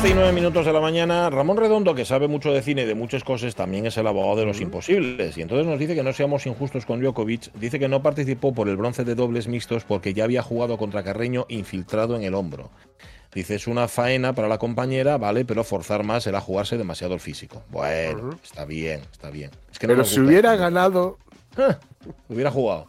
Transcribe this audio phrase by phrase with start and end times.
[0.00, 2.84] 12 y 9 minutos de la mañana, Ramón Redondo, que sabe mucho de cine y
[2.84, 5.36] de muchas cosas, también es el abogado de los imposibles.
[5.36, 7.52] Y entonces nos dice que no seamos injustos con Djokovic.
[7.54, 11.02] Dice que no participó por el bronce de dobles mixtos porque ya había jugado contra
[11.02, 12.70] Carreño infiltrado en el hombro.
[13.34, 17.20] Dice, es una faena para la compañera, vale, pero forzar más era jugarse demasiado el
[17.20, 17.64] físico.
[17.68, 19.50] Bueno, está bien, está bien.
[19.72, 21.16] Es que no Pero si hubiera el fútbol.
[22.28, 22.86] Hubiera jugado.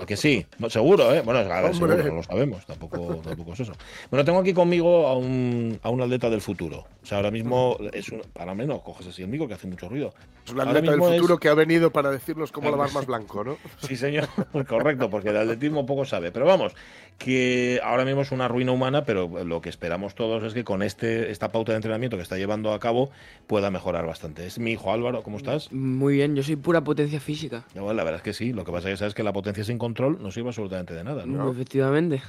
[0.00, 1.22] ¿A que sí, no, seguro, ¿eh?
[1.22, 3.72] Bueno, a ver, seguro, no lo sabemos, tampoco, tampoco es eso.
[4.10, 6.86] Bueno, tengo aquí conmigo a un, a un atleta del futuro.
[7.02, 9.88] O sea, ahora mismo es un, para menos, coges así el micro que hace mucho
[9.88, 10.12] ruido.
[10.46, 13.44] es un atleta del es- futuro que ha venido para decirnos cómo lavar más blanco,
[13.44, 13.56] ¿no?
[13.78, 14.28] Sí, señor,
[14.68, 16.32] correcto, porque de atletismo poco sabe.
[16.32, 16.74] Pero vamos,
[17.18, 20.82] que ahora mismo es una ruina humana, pero lo que esperamos todos es que con
[20.82, 23.10] este, esta pauta de entrenamiento que está llevando a cabo
[23.46, 24.46] pueda mejorar bastante.
[24.46, 25.70] Es mi hijo Álvaro, ¿cómo estás?
[25.72, 27.64] Muy bien, yo soy pura potencia física.
[27.74, 29.64] Bueno, la verdad es que sí, lo que pasa es que sabes que la potencia
[29.64, 31.50] sin control no sirve absolutamente de nada, ¿no?
[31.50, 32.22] Efectivamente.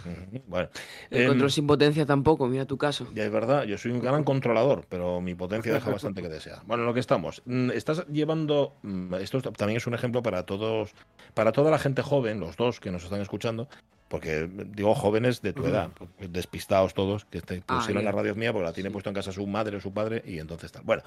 [0.47, 0.69] Bueno,
[1.09, 3.07] El em, control sin potencia tampoco, mira tu caso.
[3.13, 6.59] Ya es verdad, yo soy un gran controlador, pero mi potencia deja bastante que desear.
[6.65, 7.41] Bueno, en lo que estamos.
[7.45, 8.73] mm, Estás llevando.
[8.83, 10.91] mm, Esto es- también es un ejemplo para todos,
[11.33, 13.67] para toda la gente joven, los dos que nos están escuchando,
[14.11, 15.89] porque digo jóvenes de tu edad,
[16.19, 18.09] despistados todos, que te Ah, pusieron ya.
[18.11, 20.37] la radio mía porque la tiene puesto en casa su madre o su padre, y
[20.37, 20.83] entonces tal.
[20.83, 21.01] Bueno,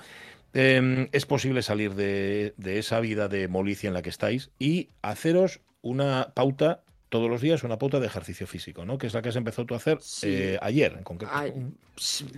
[0.55, 4.89] em, es posible salir de, de esa vida de molicia en la que estáis y
[5.03, 6.81] haceros una pauta.
[7.11, 8.99] Todos los días una pauta de ejercicio físico, ¿no?
[8.99, 10.27] Que es la que has empezado tú a hacer Sí.
[10.33, 11.33] eh, ayer, en concreto.
[11.33, 11.53] Ay,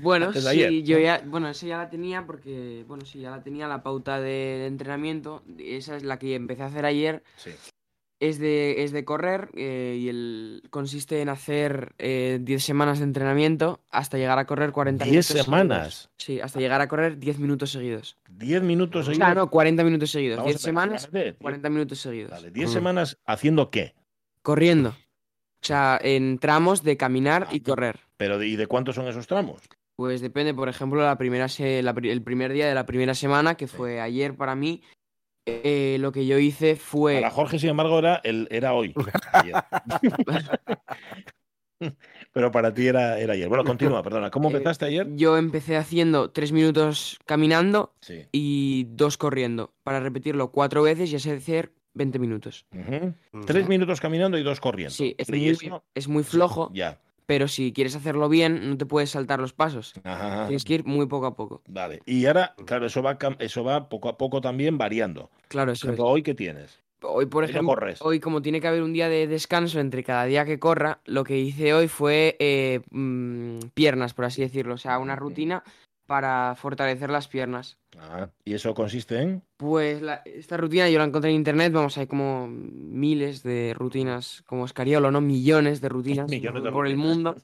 [0.03, 3.43] Bueno, sí, ayer, yo ya, bueno, esa ya la tenía porque, bueno, sí, ya la
[3.43, 5.43] tenía la pauta de entrenamiento.
[5.59, 7.23] Esa es la que empecé a hacer ayer.
[7.37, 7.53] Sí.
[8.19, 13.05] Es de, es de correr eh, y el consiste en hacer eh, 10 semanas de
[13.05, 15.45] entrenamiento hasta llegar a correr 40 ¿Diez minutos.
[15.45, 15.95] semanas?
[15.95, 16.11] seguidos.
[16.17, 18.17] Sí, hasta llegar a correr 10 minutos seguidos.
[18.31, 19.27] 10 minutos O seguidos.
[19.27, 20.39] sea, no, 40 minutos seguidos.
[20.39, 21.43] Vamos 10 a ver, semanas, espérate, tío.
[21.43, 22.31] 40 minutos seguidos.
[22.31, 23.95] Vale, 10 semanas haciendo qué?
[24.41, 24.91] Corriendo.
[24.91, 27.63] O sea, en tramos de caminar y Ah.
[27.67, 28.01] correr.
[28.17, 29.61] Pero de- ¿y de cuántos son esos tramos?
[29.95, 33.57] Pues depende, por ejemplo, la primera se- la el primer día de la primera semana,
[33.57, 34.83] que fue ayer para mí,
[35.47, 37.15] eh, lo que yo hice fue...
[37.17, 38.95] Para Jorge, sin embargo, era, el, era hoy.
[39.33, 39.55] ayer.
[42.33, 43.49] Pero para ti era, era ayer.
[43.49, 44.31] Bueno, continúa, perdona.
[44.31, 45.09] ¿Cómo Eh, empezaste ayer?
[45.15, 48.25] Yo empecé haciendo tres minutos caminando Sí.
[48.33, 52.67] y dos corriendo, para repetirlo cuatro veces y así hacer 20 minutos.
[53.47, 54.95] Tres minutos caminando y dos corriendo.
[54.95, 55.59] Sí, es muy,
[55.95, 57.01] es muy flojo, Ya.
[57.27, 59.93] Pero si quieres hacerlo bien, no te puedes saltar los pasos.
[60.05, 60.47] Ajá.
[60.47, 61.63] Tienes que ir muy poco a poco.
[61.67, 62.01] Vale.
[62.07, 65.31] Y ahora, claro, eso va, eso va poco a poco también variando.
[65.49, 65.99] Claro, eso es.
[65.99, 66.81] hoy, ¿qué tienes?
[67.03, 68.01] Hoy, por ejemplo, corres.
[68.01, 71.25] hoy como tiene que haber un día de descanso entre cada día que corra, lo
[71.25, 74.75] que hice hoy fue eh, mm, piernas, por así decirlo.
[74.75, 75.63] O sea, una rutina
[76.07, 77.79] para fortalecer las piernas.
[77.99, 79.43] Ah, ¿Y eso consiste en?
[79.57, 84.43] Pues la- esta rutina yo la encontré en internet, vamos, hay como miles de rutinas,
[84.47, 85.21] como Escariolo, ¿no?
[85.21, 87.37] Millones de rutinas Millones de por el mundo.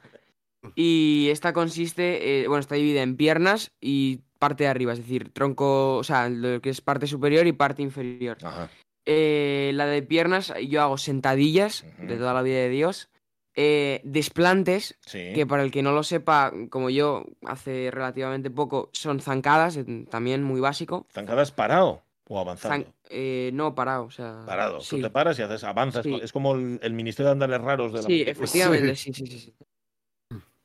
[0.77, 5.31] Y esta consiste, eh, bueno, está dividida en piernas y parte de arriba, es decir,
[5.33, 8.39] tronco, o sea, lo que es parte superior y parte inferior.
[8.43, 8.69] Ajá.
[9.05, 13.09] Eh, la de piernas, yo hago sentadillas de toda la vida de Dios.
[13.55, 15.33] Eh, desplantes, Sí.
[15.35, 19.79] que para el que no lo sepa, como yo, hace relativamente poco, son zancadas,
[20.11, 21.07] también muy básico.
[21.13, 22.87] ¿Zancadas parado o avanzando?
[22.87, 24.43] Zan- eh, no, parado, o sea.
[24.47, 24.81] Parado.
[24.81, 26.03] Sí, Tú te paras y haces, avanzas.
[26.03, 26.19] Sí.
[26.23, 28.33] Es como el, el Ministerio de Andales Raros de la sí película.
[28.33, 29.39] efectivamente, sí, sí, sí.
[29.39, 29.55] sí.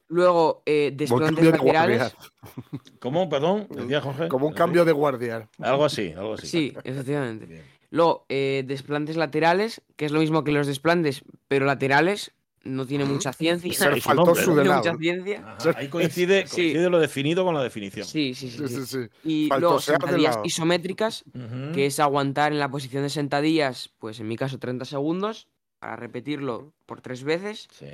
[0.09, 1.97] Luego, eh, desplantes de laterales.
[1.99, 2.91] guardia.
[2.99, 3.27] ¿Cómo?
[3.27, 4.29] Perdón, decía Jorge.
[4.29, 5.49] Como un cambio de guardia.
[5.59, 6.47] Algo así, algo así.
[6.47, 7.45] Sí, efectivamente.
[7.45, 7.63] Bien.
[7.89, 12.31] Luego, eh, desplantes laterales, que es lo mismo que los desplantes, pero laterales.
[12.63, 13.71] No tiene mucha ciencia.
[13.73, 14.55] Se faltó hombre, su ¿no?
[14.57, 14.83] No tiene delado.
[14.83, 15.55] mucha ciencia.
[15.57, 16.73] Ajá, Ahí coincide, Sí.
[16.73, 18.05] lo definido con la definición.
[18.05, 18.57] Sí, sí, sí.
[18.57, 18.85] Sí, sí.
[18.85, 19.09] sí, sí.
[19.23, 21.23] Y luego sentadillas isométricas,
[21.73, 25.47] que es aguantar en la posición de sentadillas, pues en mi caso 30 segundos,
[25.79, 27.67] para repetirlo por tres veces.
[27.71, 27.85] Sí.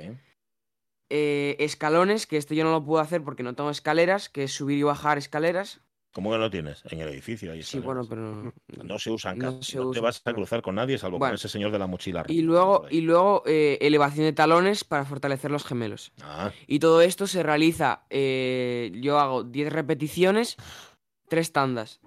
[1.10, 4.52] eh, escalones, que este yo no lo puedo hacer porque no tengo escaleras, que es
[4.52, 5.80] subir y bajar escaleras.
[6.14, 6.80] ¿Cómo que no tienes?
[6.90, 8.52] En el edificio ahí Sí, bueno, pero...
[8.84, 9.72] No se usan no casi.
[9.72, 11.32] se No, te vas a cruzar con nadie salvo Bueno.
[11.32, 12.24] con ese señor de la mochila.
[12.28, 16.12] Y luego, y luego eh, elevación de talones para fortalecer los gemelos.
[16.22, 20.56] Ah, Y todo esto se realiza, eh, yo hago 10 repeticiones,
[21.28, 22.00] 3 tandas.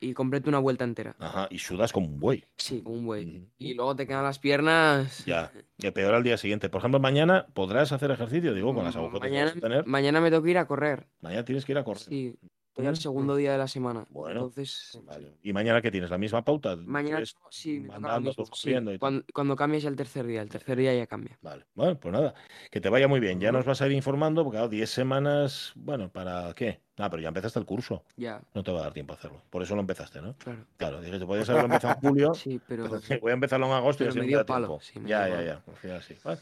[0.00, 1.16] Y completo una vuelta entera.
[1.18, 1.48] ajá.
[1.50, 2.44] Y sudas como un buey.
[2.56, 3.48] Sí, como un buey.
[3.58, 5.24] Y luego te quedan las piernas...
[5.26, 5.50] Ya.
[5.78, 6.68] Y peor al día siguiente.
[6.68, 9.86] Por ejemplo, mañana podrás hacer ejercicio, digo, con las agujetas que Mañana, vas a tener.
[9.86, 11.06] mañana me tengo que ir a correr.
[11.20, 12.02] Mañana tienes que ir a correr.
[12.02, 12.36] Sí,
[12.78, 14.06] estoy al segundo día de la semana.
[14.10, 15.32] Bueno, Entonces, Vale.
[15.42, 16.10] ¿Y mañana qué tienes?
[16.10, 16.76] ¿La misma pauta?
[16.76, 19.96] mañana sí, me toca lo andando, mismo, tú sí, y cuando, cuando cambies ya el
[19.96, 21.36] tercer día, el tercer día ya cambia.
[21.42, 22.34] Vale, bueno, pues nada,
[22.70, 23.40] que te vaya muy bien.
[23.40, 26.80] Ya nos vas a ir informando, porque claro, 10 semanas, bueno, ¿para qué?
[27.00, 29.40] Ah, pero ya empezaste el curso, Ya, no te va a dar tiempo a hacerlo.
[29.50, 30.34] Por eso lo empezaste, ¿no?
[30.36, 30.64] claro.
[30.76, 32.88] Claro, dije, te podías haberlo empezado en julio, Sí, pero...
[33.08, 35.26] pero voy a empezarlo en agosto y pero así me dio palo, sí, me ya,
[35.26, 35.46] dio ya, palo.
[35.46, 36.14] ya, pues ya, sí.
[36.24, 36.40] Vale.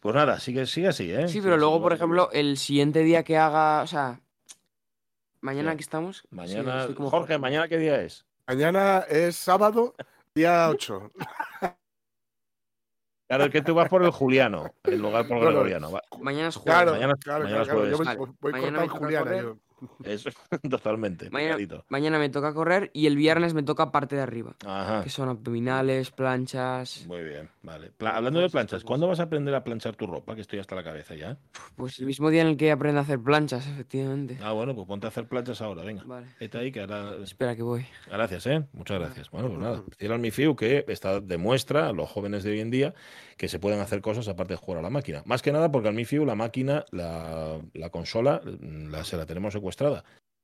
[0.00, 1.28] Pues nada, sigue, sigue así, ¿eh?
[1.28, 4.20] Sí, pero luego, por ejemplo, el siguiente día que haga, o sea,
[5.40, 5.76] mañana Sí.
[5.78, 6.18] que estamos...
[6.18, 8.26] sí, Mañana, estoy como Jorge, ¿mañana qué día es?
[8.46, 9.94] Mañana es sábado,
[10.34, 11.10] día 8.
[13.28, 15.50] Claro, es que tú vas por el Juliano, en lugar por el No, no.
[15.52, 15.92] Gregoriano.
[15.92, 16.02] va.
[16.20, 16.74] Mañana es jueves.
[16.74, 18.34] Claro, mañana- claro, mañana claro, es Yo voy, jueves.
[18.40, 19.24] voy Mañana toca Juliana.
[19.24, 19.42] correr.
[19.44, 19.56] yo.
[20.04, 20.30] Eso,
[20.70, 21.30] totalmente.
[21.30, 21.56] Mañana,
[21.88, 25.02] mañana me toca correr y el viernes me toca parte de arriba, Ajá.
[25.02, 27.06] que son abdominales, planchas...
[27.06, 27.90] Muy bien, vale.
[27.96, 30.34] Pla- hablando de planchas, ¿cuándo vas a aprender a planchar tu ropa?
[30.34, 31.36] Que estoy hasta la cabeza ya.
[31.76, 34.38] Pues el mismo día en el que aprendo a hacer planchas, efectivamente.
[34.42, 36.02] Ah, bueno, pues ponte a hacer planchas ahora, venga.
[36.04, 36.26] Vale.
[36.38, 37.14] Vete ahí, que ahora...
[37.22, 37.86] Espera que voy.
[38.10, 38.64] Gracias, ¿eh?
[38.72, 39.30] Muchas gracias.
[39.30, 39.82] Bueno, pues nada.
[39.88, 42.94] Decir al MIFIU que está, demuestra a los jóvenes de hoy en día
[43.36, 45.22] que se pueden hacer cosas aparte de jugar a la máquina.
[45.24, 49.54] Más que nada porque al MIFIU la máquina, la, la consola, la, se la tenemos
[49.54, 49.69] secuestrada.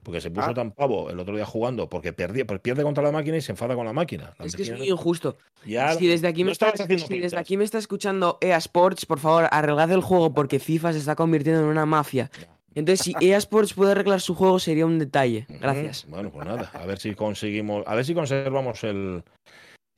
[0.03, 0.55] Porque se puso Ah.
[0.55, 3.51] tan pavo el otro día jugando porque perdía, pues pierde contra la máquina y se
[3.53, 4.35] enfada con la máquina.
[4.39, 5.37] La Es que es muy injusto.
[5.65, 9.05] ya- si desde aquí, no me está, si desde aquí me está escuchando EA Sports,
[9.05, 12.31] por favor, arreglad el juego porque FIFA se está convirtiendo en una mafia.
[12.77, 15.47] Entonces, si EA Sports puede arreglar su juego, sería un detalle.
[15.49, 16.05] Gracias.
[16.09, 19.25] Bueno, pues nada, a ver si conseguimos, a ver si conservamos el,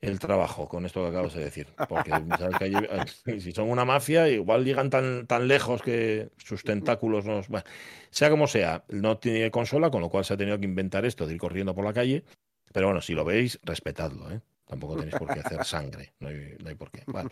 [0.01, 1.67] el trabajo con esto que acabas de decir.
[1.89, 7.25] Porque que allí- si son una mafia, igual llegan tan, tan lejos que sus tentáculos
[7.25, 7.47] nos.
[7.49, 7.65] Bueno,
[8.09, 11.25] sea como sea, no tiene consola, con lo cual se ha tenido que inventar esto
[11.27, 12.23] de ir corriendo por la calle.
[12.71, 14.41] Pero bueno, si lo veis, respetadlo, ¿eh?
[14.65, 16.13] Tampoco tenéis por qué hacer sangre.
[16.19, 17.01] No hay, no hay por qué.
[17.07, 17.29] Vale.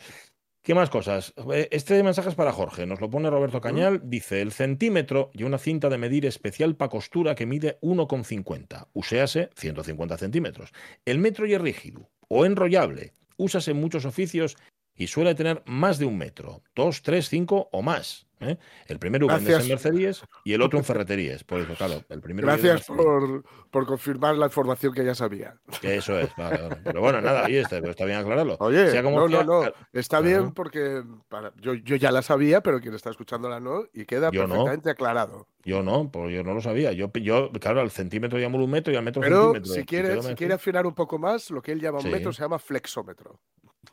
[0.63, 1.33] ¿Qué más cosas?
[1.53, 2.85] Eh, Este mensaje es para Jorge.
[2.87, 4.01] Nos lo pone Roberto Cañal.
[4.03, 8.87] Dice: el centímetro y una cinta de medir especial para costura que mide 1,50.
[8.93, 10.73] Uséase 150 centímetros.
[11.05, 13.13] El metro y es rígido o enrollable.
[13.37, 14.57] Úsase en muchos oficios
[14.95, 16.63] y suele tener más de un metro.
[16.75, 18.26] Dos, tres, cinco o más.
[18.39, 18.57] ¿Eh?
[18.87, 19.69] El primero vende en Gracias.
[19.69, 21.43] Mercerías y el otro en ferreterías.
[21.43, 25.55] Por eso, claro, el primero Gracias por, por confirmar la información que ya sabía.
[25.81, 26.77] Que Eso es, vale, vale.
[26.83, 28.57] Pero bueno, nada, ahí está, pero está bien aclararlo.
[28.59, 29.71] Oye, Sea como no, sea, no, no.
[29.93, 34.05] Está bien porque para, yo, yo ya la sabía, pero quien está escuchándola no, y
[34.05, 34.49] queda Yo no.
[34.49, 35.47] perfectamente aclarado.
[35.63, 36.93] Yo no, pues yo no lo sabía.
[36.93, 39.73] Yo, yo claro, al centímetro llamo un metro y al metro Pero centímetro.
[39.73, 42.09] si quiere, si quiere afinar un poco más, lo que él llama un Sí.
[42.09, 43.39] metro se llama flexómetro.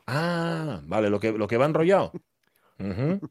[0.07, 2.11] Ah, vale, lo que, lo que va enrollado.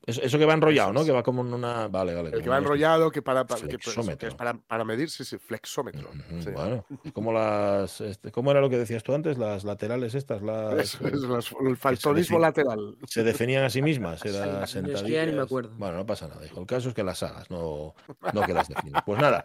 [0.07, 1.05] Eso, eso que va enrollado, ¿no?
[1.05, 1.89] Que va como en una.
[1.89, 2.31] Vale, vale.
[2.31, 4.19] El que va enrollado, que para, para- que, pues, Flexómetro.
[4.19, 6.09] que es para, para medir, sí, sí, flexómetro.
[6.41, 6.51] Sí.
[6.51, 8.01] Bueno, como las.
[8.01, 9.37] este, ¿Cómo era lo que decías tú antes?
[9.37, 10.79] Las laterales estas, las.
[10.79, 12.97] Eso es las- el faltonismo lateral.
[13.07, 15.45] se definían a sí mismas, era Sí, es que ya ni me sentadillas.
[15.45, 15.71] acuerdo.
[15.77, 16.61] Bueno, no pasa nada, hijo.
[16.61, 17.95] El caso es que las hagas, no,
[18.33, 18.69] no que las.
[19.05, 19.45] Pues nada,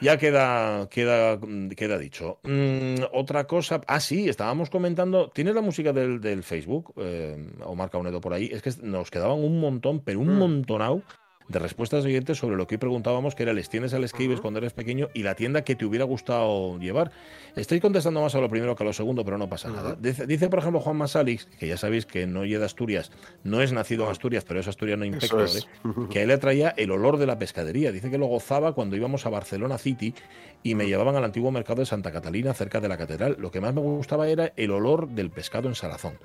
[0.00, 1.38] ya queda, queda,
[1.76, 2.38] queda dicho.
[2.44, 3.80] Mm, otra cosa.
[3.86, 5.30] Ah, sí, estábamos comentando.
[5.30, 6.94] ¿Tienes la música del, del Facebook?
[6.96, 8.50] Eh, Omar Caunedo por ahí.
[8.52, 10.38] Es que nos quedaban un montón, pero un Mm.
[10.38, 11.02] montonao
[11.50, 14.42] de respuestas siguientes sobre lo que hoy preguntábamos, que era les tienes al escribes Ujú.
[14.42, 17.10] cuando eres pequeño y la tienda que te hubiera gustado llevar.
[17.56, 19.96] Estoy contestando más a lo primero que a lo segundo, pero no pasa nada.
[20.00, 23.10] Dice, dice, por ejemplo, Juan Masalix, que ya sabéis que no llega de Asturias,
[23.42, 25.68] no es nacido en Asturias, pero es asturiano impecable, es.
[26.10, 27.90] que a él le traía el olor de la pescadería.
[27.90, 30.14] Dice que lo gozaba cuando íbamos a Barcelona City
[30.62, 33.36] y me llevaban al antiguo mercado de Santa Catalina, cerca de la catedral.
[33.40, 36.18] Lo que más me gustaba era el olor del pescado en salazón.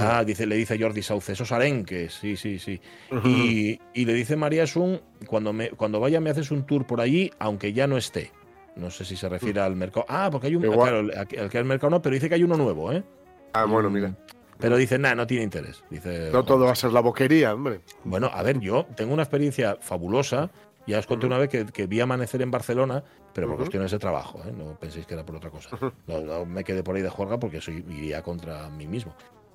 [0.00, 2.80] Ah, dice, le dice Jordi Sauce, esos arenques, sí, sí, sí.
[3.24, 7.00] Y, y le dice María Sun, cuando, me, cuando vaya me haces un tour por
[7.00, 8.30] allí, aunque ya no esté.
[8.76, 10.06] No sé si se refiere al mercado.
[10.08, 10.64] Ah, porque hay un...
[10.64, 11.10] Igual.
[11.10, 13.02] Claro, que mercado no, pero dice que hay uno nuevo, ¿eh?
[13.52, 14.16] Ah, bueno, mira.
[14.58, 15.82] Pero dice, nada, no tiene interés.
[15.90, 17.80] Dice, No todo va a ser la boquería, hombre.
[18.04, 20.50] bueno, a ver, yo tengo una experiencia fabulosa.
[20.86, 23.64] Ya os conté una vez que, que vi amanecer en Barcelona, pero por Ujú.
[23.64, 24.52] cuestiones de trabajo, ¿eh?
[24.56, 25.68] no penséis que era por otra cosa.
[26.08, 29.14] No, no me quedé por ahí de juerga porque soy, iría contra mí mismo.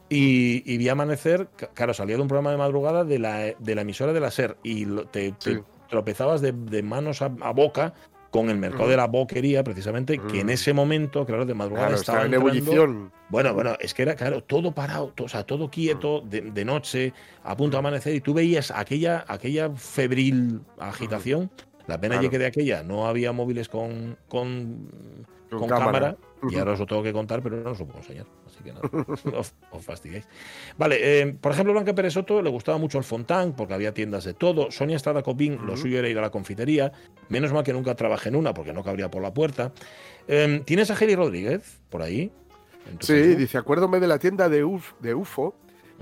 [0.09, 3.81] Y, y vi amanecer, claro, salía de un programa de madrugada de la, de la
[3.81, 5.59] emisora de la SER y te, te Sí.
[5.89, 7.93] tropezabas de, de manos a, a boca
[8.31, 8.91] con el mercado Ujú.
[8.91, 10.51] de la boquería, precisamente, que en Mm.
[10.51, 13.11] ese momento, claro, de madrugada Claro, estaba en entrando- ebullición.
[13.29, 16.65] Bueno, bueno, es que era, claro, todo parado, to- o sea, todo quieto, de, de
[16.65, 21.49] noche, a punto de amanecer, y tú veías aquella, aquella febril agitación.
[21.87, 22.29] La pena Claro.
[22.29, 24.89] que de aquella no había móviles con, con,
[25.49, 25.85] Con con cámara.
[25.85, 26.17] cámara,
[26.51, 28.25] y ahora os lo tengo que contar, pero no os lo puedo enseñar.
[28.57, 28.81] Así que no,
[29.31, 30.27] no os, fastidiéis.
[30.77, 34.23] Vale, eh, por ejemplo, Blanca Pérez Soto le gustaba mucho el Fontán, porque había tiendas
[34.23, 34.71] de todo.
[34.71, 36.91] Sonia Estrada Copín, lo suyo era ir a la confitería.
[37.29, 39.71] Menos mal que nunca trabajé en una, porque no cabría por la puerta.
[40.27, 42.31] Eh, ¿Tienes a Geli Rodríguez por ahí?
[42.99, 43.37] Sí, Facebook?
[43.37, 45.55] dice, acuérdome de la tienda de, Uf, de UFO,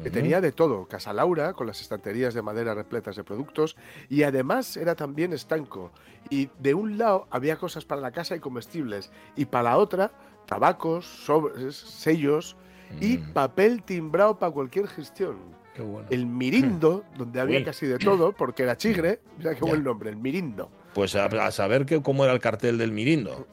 [0.04, 0.88] que tenía de todo.
[0.88, 3.76] Casa Laura, con las estanterías de madera repletas de productos,
[4.10, 5.92] y además era también estanco.
[6.30, 10.12] Y de un lado había cosas para la casa y comestibles, y para la otra,
[10.46, 12.56] tabacos, sobres, sellos
[13.02, 15.38] y Mm, papel timbrado para cualquier gestión.
[15.74, 16.08] qué bueno.
[16.12, 17.64] El Mirindo, donde había Uy.
[17.66, 19.68] casi de todo, porque era chigre, mira qué Ya.
[19.68, 20.70] buen nombre, el Mirindo.
[20.94, 23.46] Pues a, a saber que, cómo era el cartel del Mirindo.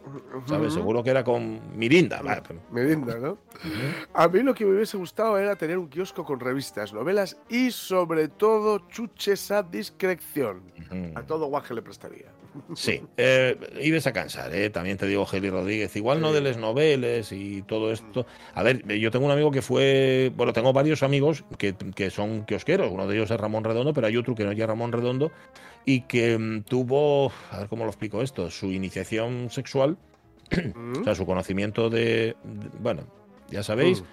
[0.47, 0.75] ¿Sabes?
[0.75, 2.21] Seguro que era con Mirinda.
[2.47, 3.39] pero- Mirindo, ¿no?
[4.15, 7.73] A mí lo que me hubiese gustado era tener un kiosco con revistas, novelas y
[7.73, 10.63] sobre todo chuches a discreción.
[11.17, 12.27] A todo guaje le prestaría.
[12.75, 15.95] Sí, eh, ibas a cansar, eh, también te digo, Geli Rodríguez.
[15.97, 18.27] Igual no de les noveles y todo esto.
[18.55, 20.31] A ver, yo tengo un amigo que fue.
[20.37, 22.91] Bueno, tengo varios amigos que, que son kiosqueros.
[22.93, 25.33] Uno de ellos es Ramón Redondo, pero hay otro que no es Ramón Redondo
[25.85, 27.33] y que mm, tuvo.
[27.51, 28.51] A ver cómo lo explico esto.
[28.51, 29.97] Su iniciación sexual,
[30.75, 31.01] Mm.
[31.01, 32.37] o sea, su conocimiento de.
[32.45, 33.05] de- bueno,
[33.51, 34.05] ya sabéis.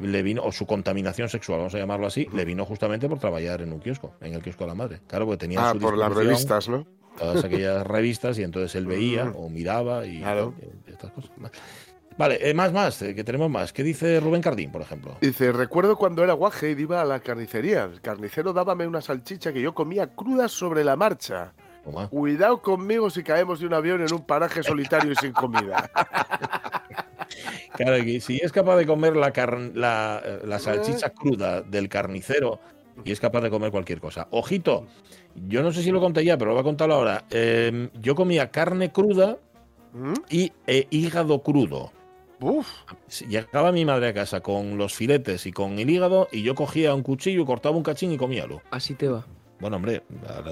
[0.00, 3.62] Le vino, o su contaminación sexual, vamos a llamarlo así, le vino justamente por trabajar
[3.62, 5.00] en un kiosco, en el kiosco de la madre.
[5.06, 6.84] Claro, porque tenía Ah, su por las revistas, ¿no?
[7.18, 9.36] Todas aquellas revistas y entonces él veía Mm.
[9.36, 10.54] o miraba y, Claro.
[10.86, 11.30] y estas cosas.
[12.16, 13.72] Vale, eh, más, más, eh, que tenemos más.
[13.72, 15.16] ¿Qué dice Rubén Cardín, por ejemplo?
[15.20, 17.84] Dice, recuerdo cuando era guaje y iba a la carnicería.
[17.84, 21.52] El carnicero dábame una salchicha que yo comía cruda sobre la marcha.
[21.82, 22.08] Toma.
[22.08, 25.90] Cuidado conmigo si caemos de un avión en un paraje solitario y sin comida.
[27.76, 29.32] Claro, que si es capaz de comer la,
[30.24, 32.60] eh, la salchicha cruda del carnicero
[33.04, 34.28] y es capaz de comer cualquier cosa.
[34.30, 34.86] Ojito,
[35.48, 37.24] yo no sé si lo conté ya, pero lo voy a contar ahora.
[37.30, 39.38] Eh, yo comía carne cruda
[39.92, 40.14] ¿Mm?
[40.30, 41.92] y eh, hígado crudo.
[42.40, 42.68] Uf,
[43.28, 46.94] Llegaba mi madre a casa con los filetes y con el hígado y yo cogía
[46.94, 48.60] un cuchillo, cortaba un cachín y comíalo.
[48.70, 49.24] Así te va.
[49.60, 50.02] Bueno, hombre,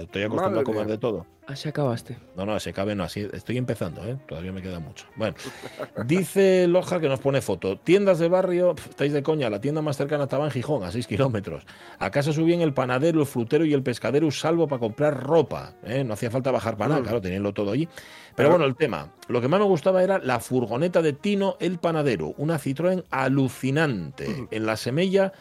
[0.01, 0.93] estoy acostumbrado a comer mía.
[0.93, 1.27] de todo.
[1.47, 2.17] Así acabaste.
[2.37, 4.17] No, no, se cabe no, así estoy empezando, ¿eh?
[4.29, 5.07] todavía me queda mucho.
[5.17, 5.35] Bueno,
[6.07, 7.77] dice Loja que nos pone foto.
[7.79, 11.07] Tiendas de barrio, estáis de coña, la tienda más cercana estaba en Gijón, a 6
[11.09, 11.67] kilómetros.
[11.99, 15.75] A casa subían el panadero, el frutero y el pescadero, salvo para comprar ropa.
[15.83, 16.05] ¿eh?
[16.05, 17.05] No hacía falta bajar para nada, Mm.
[17.05, 17.89] claro, teníanlo todo allí.
[18.37, 21.79] Pero bueno, el tema, lo que más me gustaba era la furgoneta de Tino el
[21.79, 24.47] panadero, una Citroën alucinante.
[24.53, 25.33] En la semilla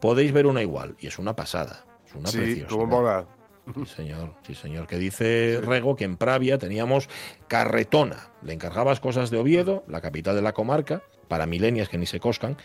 [0.00, 1.86] podéis ver una igual, y es una pasada.
[2.14, 3.26] Una sí, mola.
[3.74, 4.86] Sí, señor, sí, señor.
[4.86, 7.08] Que dice Rego que en Pravia teníamos
[7.48, 8.30] carretona.
[8.42, 12.20] Le encargabas cosas de Oviedo, la capital de la comarca, para milenias que ni se
[12.20, 12.56] coscan.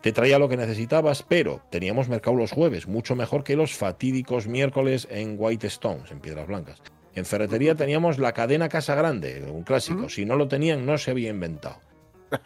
[0.00, 4.46] Te traía lo que necesitabas, pero teníamos mercado los jueves, mucho mejor que los fatídicos
[4.46, 6.80] miércoles en White Stones, en Piedras Blancas.
[7.14, 10.08] En ferretería teníamos la cadena Casa Grande, un clásico.
[10.08, 11.80] Si no lo tenían, no se había inventado.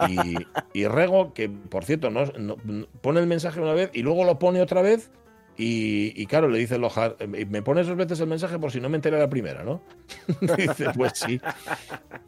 [0.09, 0.35] Y,
[0.73, 2.57] y Rego, que por cierto, no, no-
[3.03, 5.11] pone el mensaje una vez y luego lo pone otra vez.
[5.59, 8.81] Y, y claro, le dice Lojar, "Eh, me pones dos veces el mensaje por si
[8.81, 9.83] no me enteré la primera, ¿no?
[10.57, 11.41] dice, pues sí,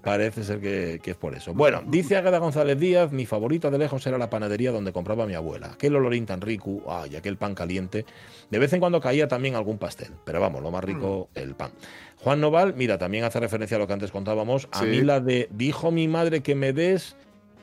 [0.03, 1.55] parece ser que, que es por eso.
[1.55, 5.35] Bueno, dice Ágada González Díaz, mi favorita de lejos era la panadería donde compraba mi
[5.35, 5.69] abuela.
[5.73, 8.05] Aquel olorín tan rico, ay, aquel pan caliente.
[8.51, 11.71] De vez en cuando caía también algún pastel, pero vamos, lo más rico, el pan.
[12.19, 14.69] Juan Noval, mira, también hace referencia a lo que antes contábamos.
[14.73, 14.87] A Sí.
[14.87, 17.17] mí la de, dijo mi madre que me des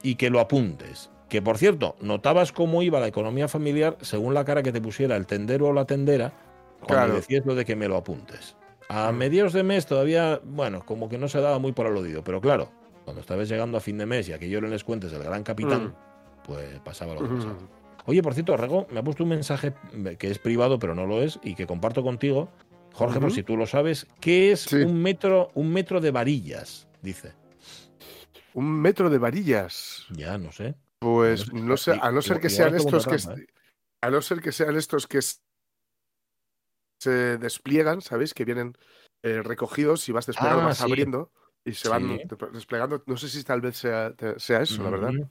[0.04, 1.10] y que lo apuntes.
[1.32, 5.16] Que por cierto, notabas cómo iba la economía familiar según la cara que te pusiera
[5.16, 6.34] el tendero o la tendera
[6.82, 7.14] cuando Claro.
[7.14, 8.58] decías lo de que me lo apuntes.
[8.90, 9.16] A Mm.
[9.16, 12.70] mediados de mes todavía, bueno, como que no se daba muy por aludido, pero claro,
[13.06, 15.96] cuando estabas llegando a fin de mes y aquello en les cuentes del gran capitán,
[16.44, 17.54] pues pasaba lo que pasaba.
[17.54, 17.70] Mm.
[18.08, 19.72] Oye, por cierto, Rego, me ha puesto un mensaje
[20.20, 22.50] que es privado, pero no lo es, y que comparto contigo.
[22.92, 23.36] Jorge, por Ujú.
[23.36, 24.76] si tú lo sabes, ¿qué es Sí.
[24.76, 26.90] un metro, un metro de varillas?
[27.02, 27.32] Dice.
[28.54, 30.08] Un metro de varillas.
[30.12, 30.76] Ya, no sé.
[31.02, 33.18] Pues No sé, sé, a no ser que sean estos que
[34.04, 35.20] a no ser que sean estos que
[37.00, 38.36] se despliegan, ¿sabéis?
[38.36, 38.74] Que vienen
[39.24, 40.84] eh, recogidos y vas desplegando, Ah, vas sí.
[40.84, 41.32] abriendo
[41.66, 42.20] y se van Sí.
[42.54, 43.04] desplegando.
[43.08, 45.10] No sé si tal vez sea, sea eso, la verdad.
[45.10, 45.28] Ujú.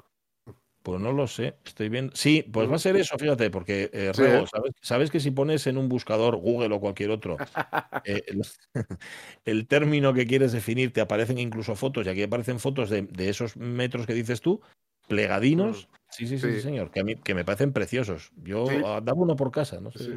[0.82, 2.16] Pues no lo sé, estoy viendo.
[2.16, 4.44] Sí, pues va a ser eso, fíjate, porque eh, Sí, ¿eh?
[4.50, 7.36] ¿sabes, sabes que si pones en un buscador Google o cualquier otro
[8.06, 8.42] eh, el,
[9.44, 13.28] el término que quieres definir, te aparecen incluso fotos, y aquí aparecen fotos de, de
[13.28, 14.62] esos metros que dices tú,
[15.10, 15.88] plegadinos.
[16.08, 16.60] Sí, sí, sí, sí, Sí.
[16.62, 18.32] señor, que a mí que me parecen preciosos.
[18.42, 18.76] Yo Sí.
[18.84, 20.04] ah, daba uno por casa, no sé.
[20.04, 20.12] Sí.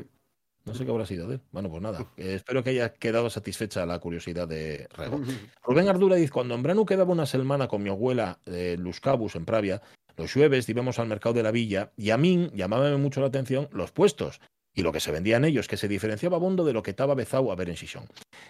[0.65, 1.41] No sé qué habrá sido de él.
[1.51, 2.00] Bueno, pues nada.
[2.17, 5.19] eh, espero que haya quedado satisfecha la curiosidad de Rego.
[5.63, 9.45] Rubén Ardura dice, cuando en verano quedaba una semana con mi abuela de Luscabus en
[9.45, 9.81] Pravia,
[10.15, 13.67] los jueves íbamos al mercado de la villa y a mí llamábame mucho la atención
[13.71, 14.39] los puestos
[14.75, 17.13] y lo que se vendía en ellos, que se diferenciaba bondo de lo que estaba
[17.13, 18.05] Bezau a ver en Xixón.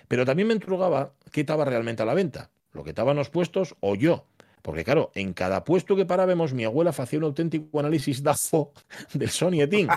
[0.07, 3.75] Pero también me intrugaba qué estaba realmente a la venta, lo que estaban los puestos
[3.81, 4.25] o yo.
[4.63, 8.72] Porque claro, en cada puesto que parábamos, mi abuela hacía un auténtico análisis DAFO
[9.13, 9.89] del Sony Etin.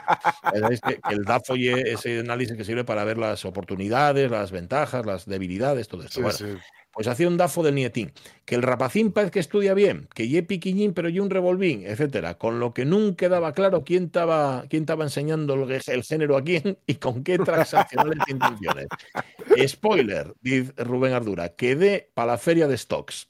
[1.08, 5.86] El DAFO y ese análisis que sirve para ver las oportunidades, las ventajas, las debilidades,
[5.88, 6.16] todo esto.
[6.16, 6.44] Sí, Bueno, sí.
[6.92, 8.12] pues hacía un dafo del nietín.
[8.44, 12.36] Que el rapacín parece que estudia bien, que ye piquiñín, pero ye un revolvín, etcétera.
[12.36, 16.42] Con lo que nunca quedaba claro quién estaba quién estaba enseñando el, el género a
[16.42, 18.86] quién y con qué transaccionales intenciones.
[19.68, 23.28] Spoiler, dice Rubén Ardura, quedé para la feria de stocks.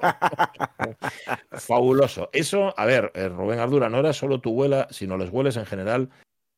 [1.52, 2.30] Fabuloso.
[2.32, 5.66] Eso, a ver, eh, Rubén Ardura, no era solo tu abuela, sino los hueles en
[5.66, 6.10] general.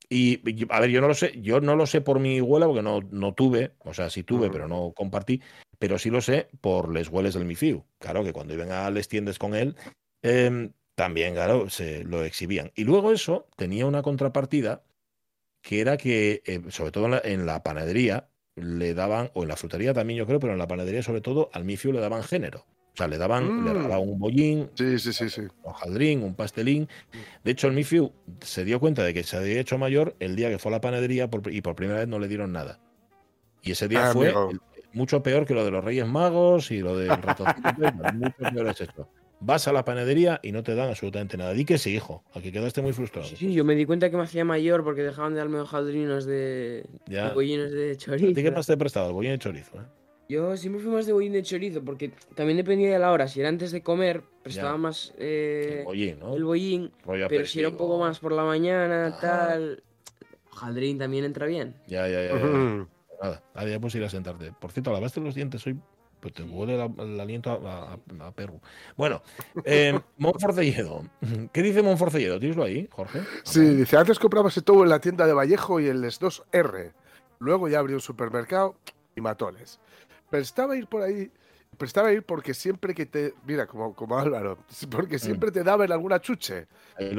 [0.08, 2.82] Y, a ver, yo no lo sé, yo no lo sé por mi abuela, porque
[2.82, 5.40] no, no tuve, o sea, sí tuve, pero no compartí,
[5.78, 7.86] pero sí lo sé por les hueles del Mifiu.
[7.98, 9.74] Claro que cuando iban a les tiendes con él,
[10.20, 12.72] em, también, claro, se lo exhibían.
[12.74, 14.84] Y luego eso tenía una contrapartida
[15.62, 19.48] que era que, eh, sobre todo en la, en la panadería, le daban, o en
[19.48, 22.22] la frutería también yo creo, pero en la panadería sobre todo, al Mifiu le daban
[22.22, 22.66] género.
[22.94, 23.76] O sea, le daban, le Mm.
[23.76, 25.40] regalaban un bollín, Sí, sí, sí, sí.
[25.40, 26.88] un hojaldrín, un pastelín.
[27.42, 30.50] De hecho, el Mifiu se dio cuenta de que se había hecho mayor el día
[30.50, 32.80] que fue a la panadería por- y por primera vez no le dieron nada.
[33.62, 34.60] Y ese día Ah, fue el-
[34.92, 37.62] mucho peor que lo de los Reyes Magos y lo del ratoncito.
[37.76, 39.08] pero mucho peor es esto.
[39.40, 41.52] Vas a la panadería y no te dan absolutamente nada.
[41.54, 43.26] Di que sí, hijo, a que quedaste muy frustrado.
[43.26, 46.84] Sí, yo me di cuenta que me hacía mayor porque dejaban de darme hojaldrinos de
[47.06, 48.34] de bollinos de ¿A chorizo.
[48.34, 49.08] ti qué pasta te he prestado?
[49.08, 49.78] El bollín de chorizo.
[49.80, 49.84] ¿eh?
[50.32, 53.28] Yo siempre fui más de bollín de chorizo porque también dependía de la hora.
[53.28, 54.76] Si era antes de comer, prestaba Ya.
[54.78, 56.34] más eh, El bollín, ¿no?
[56.36, 56.90] el bollín.
[57.04, 59.18] Rollo Pero si era un poco más por la mañana, Ah.
[59.20, 59.82] tal.
[60.52, 61.74] Hojaldrín también entra bien.
[61.86, 62.32] Ya, ya, ya.
[62.32, 62.32] ya.
[63.22, 64.52] Nada, ahora ya puedes ir a sentarte.
[64.58, 65.78] Por cierto, lavaste los dientes hoy.
[66.20, 68.60] Pues te huele el aliento a, a- a perro.
[68.96, 69.22] Bueno,
[69.64, 71.02] eh, Monforcelledo.
[71.52, 72.38] ¿Qué dice Monforcelledo?
[72.38, 73.20] ¿Tienes ahí, Jorge?
[73.42, 76.92] Sí, dice, antes comprabas todo en la tienda de Vallejo y el Les 2R.
[77.40, 78.76] Luego ya abrió un supermercado
[79.16, 79.80] y matones.
[80.32, 81.30] Prestaba ir por ahí,
[81.76, 84.56] prestaba ir porque siempre que te, mira, como, como Álvaro,
[84.90, 86.68] porque siempre te daban alguna chuche.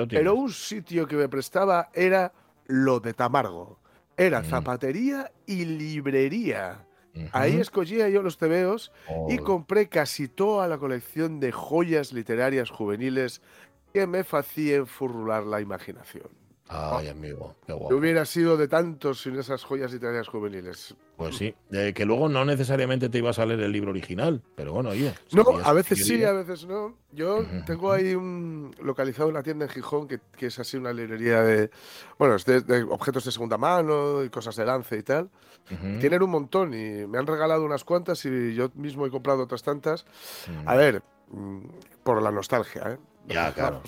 [0.10, 2.34] Pero un sitio que me prestaba era
[2.66, 3.78] lo de Tamargo.
[4.18, 4.46] Era Mm.
[4.46, 6.88] zapatería y librería.
[7.32, 8.92] Ahí escogía yo los tebeos
[9.30, 9.44] y Ole.
[9.44, 13.44] compré casi toda la colección de joyas literarias juveniles
[13.94, 16.30] que me hacían furrular la imaginación.
[16.70, 17.96] Ay, amigo, qué guapo.
[17.96, 20.96] hubiera sido de tantos sin esas joyas literarias juveniles.
[21.18, 24.90] Pues sí, que luego no necesariamente te ibas a leer el libro original, pero bueno,
[24.90, 25.14] oye.
[25.32, 26.98] No, a veces sí, a veces no.
[27.12, 31.44] Yo tengo ahí un localizado una tienda en Gijón que, que es así una librería
[31.44, 31.70] de,
[32.18, 35.30] bueno, es de, de objetos de segunda mano y cosas de lance y tal.
[36.00, 39.64] Tienen un montón y me han regalado unas cuantas y yo mismo he comprado otras
[39.64, 40.06] tantas.
[40.48, 40.68] Mm.
[40.68, 41.60] A ver, mm,
[42.04, 42.98] por la nostalgia, ¿eh?
[43.28, 43.82] Ya, claro.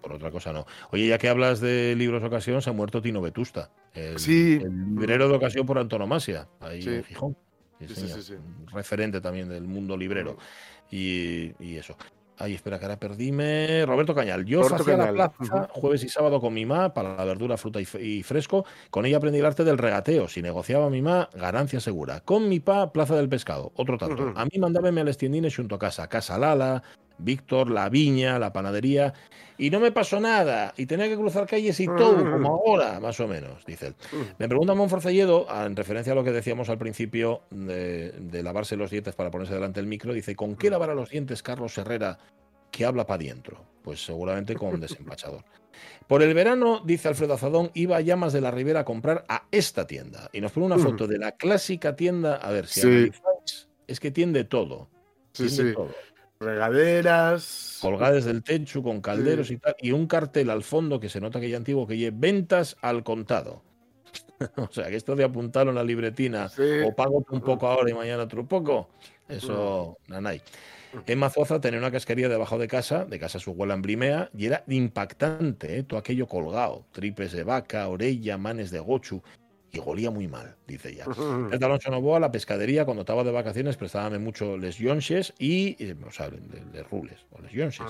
[0.00, 0.66] Por otra cosa no.
[0.92, 3.70] Oye, ya que hablas de libros de ocasión, se ha muerto Tino Vetusta.
[3.94, 4.60] El, Sí.
[4.62, 6.88] el librero de ocasión por antonomasia, ahí Sí.
[6.90, 7.36] en Gijón.
[7.80, 8.34] Sí, Sí,
[8.72, 10.36] referente también del mundo librero.
[10.90, 11.96] Y, y eso.
[12.36, 13.84] Ay, espera, que ahora perdíme.
[13.86, 14.46] Roberto Cañal.
[14.46, 17.80] Yo Roberto hacía la plaza jueves y sábado con mi ma para la verdura, fruta
[17.80, 18.64] y, fresco.
[18.90, 20.26] Con ella aprendí el arte del regateo.
[20.26, 22.20] Si negociaba mi ma, ganancia segura.
[22.20, 23.72] Con mi pa, plaza del pescado.
[23.76, 24.32] Otro tanto.
[24.36, 26.08] A mí mandábame a las tiendines junto a casa.
[26.08, 26.82] Casa Lala,
[27.24, 29.12] Víctor, la viña, la panadería.
[29.58, 30.72] Y no me pasó nada.
[30.76, 32.30] Y tenía que cruzar calles y todo, Ujú.
[32.30, 33.94] como ahora, más o menos, dice él.
[34.38, 38.90] Me pregunta Monforcelledo, en referencia a lo que decíamos al principio de, de lavarse los
[38.90, 42.18] dientes para ponerse delante del micro, dice, ¿con qué lavará los dientes Carlos Herrera
[42.70, 43.64] que habla para adentro?
[43.82, 45.44] Pues seguramente con desempachador.
[46.06, 49.44] Por el verano, dice Alfredo Azadón, iba a Llamas de la Ribera a comprar a
[49.50, 50.28] esta tienda.
[50.32, 52.86] Y nos pone una foto de la clásica tienda, a ver si Sí.
[52.88, 54.88] analizáis, es que tiende todo.
[55.32, 55.74] Sí, tiende sí.
[55.76, 55.90] todo.
[56.40, 57.78] Regaderas.
[57.82, 59.54] Colgadas del techo con calderos Sí.
[59.54, 62.16] y tal, y un cartel al fondo que se nota que ya antiguo que lleve
[62.18, 63.62] ventas al contado.
[64.56, 66.62] o sea, que esto de apuntarlo en la libretina Sí.
[66.84, 68.88] o pago un poco ahora y mañana otro poco,
[69.28, 70.40] eso, nanay.
[71.06, 74.46] En Mazuaza tenía una casquería debajo de casa, de casa su abuela en Brimea, y
[74.46, 75.82] era impactante, ¿eh?
[75.84, 79.22] todo aquello colgado, tripes de vaca, orella, manes de gochu,
[79.72, 81.06] y golía muy mal, dice ella.
[81.50, 85.96] Desde Alonso Novoa, la pescadería, cuando estaba de vacaciones, prestábame mucho les yonches y, eh,
[86.06, 87.86] o sea, les rules, o les yonches.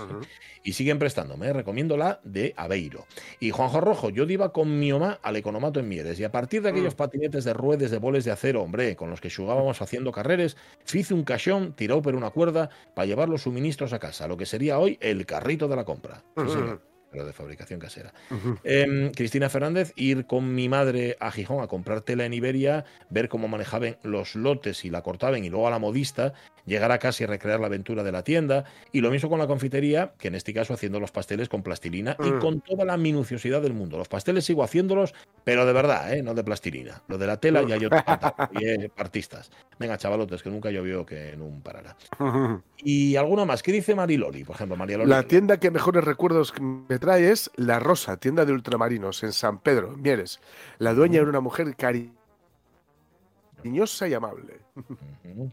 [0.63, 1.53] Y siguen prestándome, ¿eh?
[1.53, 3.07] recomiendo la de Aveiro.
[3.41, 6.63] Y Juanjo Rojo, yo iba con mi mamá al economato en Mieres, y a partir
[6.63, 6.99] de aquellos Mm.
[6.99, 10.57] patinetes de ruedes de boles de acero, hombre, con los que jugábamos haciendo carreres,
[10.93, 14.47] hice un cachón tirado por una cuerda para llevar los suministros a casa, lo que
[14.47, 16.23] sería hoy el carrito de la compra.
[16.37, 16.59] Sí.
[17.11, 18.13] Pero de fabricación casera.
[18.65, 23.29] Em, Cristina Fernández, ir con mi madre a Gijón a comprar tela en Iberia, ver
[23.29, 26.35] cómo manejaban los lotes y la cortaban y luego a la modista,
[26.67, 28.65] llegar a casa y recrear la aventura de la tienda.
[28.93, 32.17] Y lo mismo con la confitería, que en este caso haciendo los pasteles con plastilina
[32.21, 32.39] y Mm.
[32.41, 33.99] con toda la minuciosidad del mundo.
[33.99, 36.23] Los pasteles sigo haciéndolos, pero de verdad, ¿eh?
[36.23, 37.03] no de plastilina.
[37.09, 37.89] Lo de la tela ya yo
[38.53, 39.51] y eh, partistas.
[39.79, 41.97] Venga, chavalotes, que nunca llovió que en un parara.
[42.83, 43.63] Y alguno más.
[43.63, 44.43] ¿Qué dice Mariloli?
[44.43, 45.11] Por ejemplo, María Loli.
[45.11, 49.59] La tienda que mejores recuerdos me trae es La Rosa, tienda de ultramarinos en San
[49.59, 50.41] Pedro, Mieres.
[50.79, 52.15] La dueña era una mujer cariñosa
[53.65, 54.61] y amable.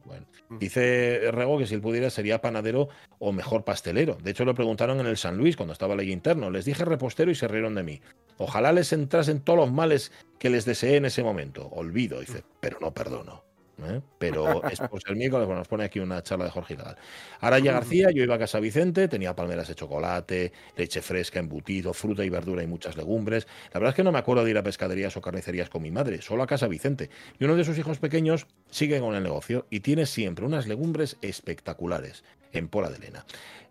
[0.06, 0.26] Bueno.
[0.60, 2.89] Dice Rego que si él pudiera sería panadero
[3.20, 4.17] o mejor pastelero.
[4.22, 6.50] De hecho, lo preguntaron en el San Luis cuando estaba ley interno.
[6.50, 8.02] Les dije repostero y se rieron de mí.
[8.38, 11.67] Ojalá les entrasen todos los males que les deseé en ese momento.
[11.67, 13.46] Olvido, dice, pero no perdono.
[13.86, 14.02] ¿Eh?
[14.18, 16.98] Pero es por ser miércoles, bueno, nos pone aquí una charla de Jorge Nadal.
[17.42, 22.24] Araya García, yo iba a casa Vicente, tenía palmeras de chocolate, leche fresca, embutido, fruta
[22.24, 23.48] y verdura y muchas legumbres.
[23.74, 25.92] La verdad es que no me acuerdo de ir a pescaderías o carnicerías con mi
[25.92, 27.10] madre, solo a casa Vicente.
[27.40, 31.18] Y uno de sus hijos pequeños sigue con el negocio y tiene siempre unas legumbres
[31.22, 33.26] espectaculares en Pola de Elena.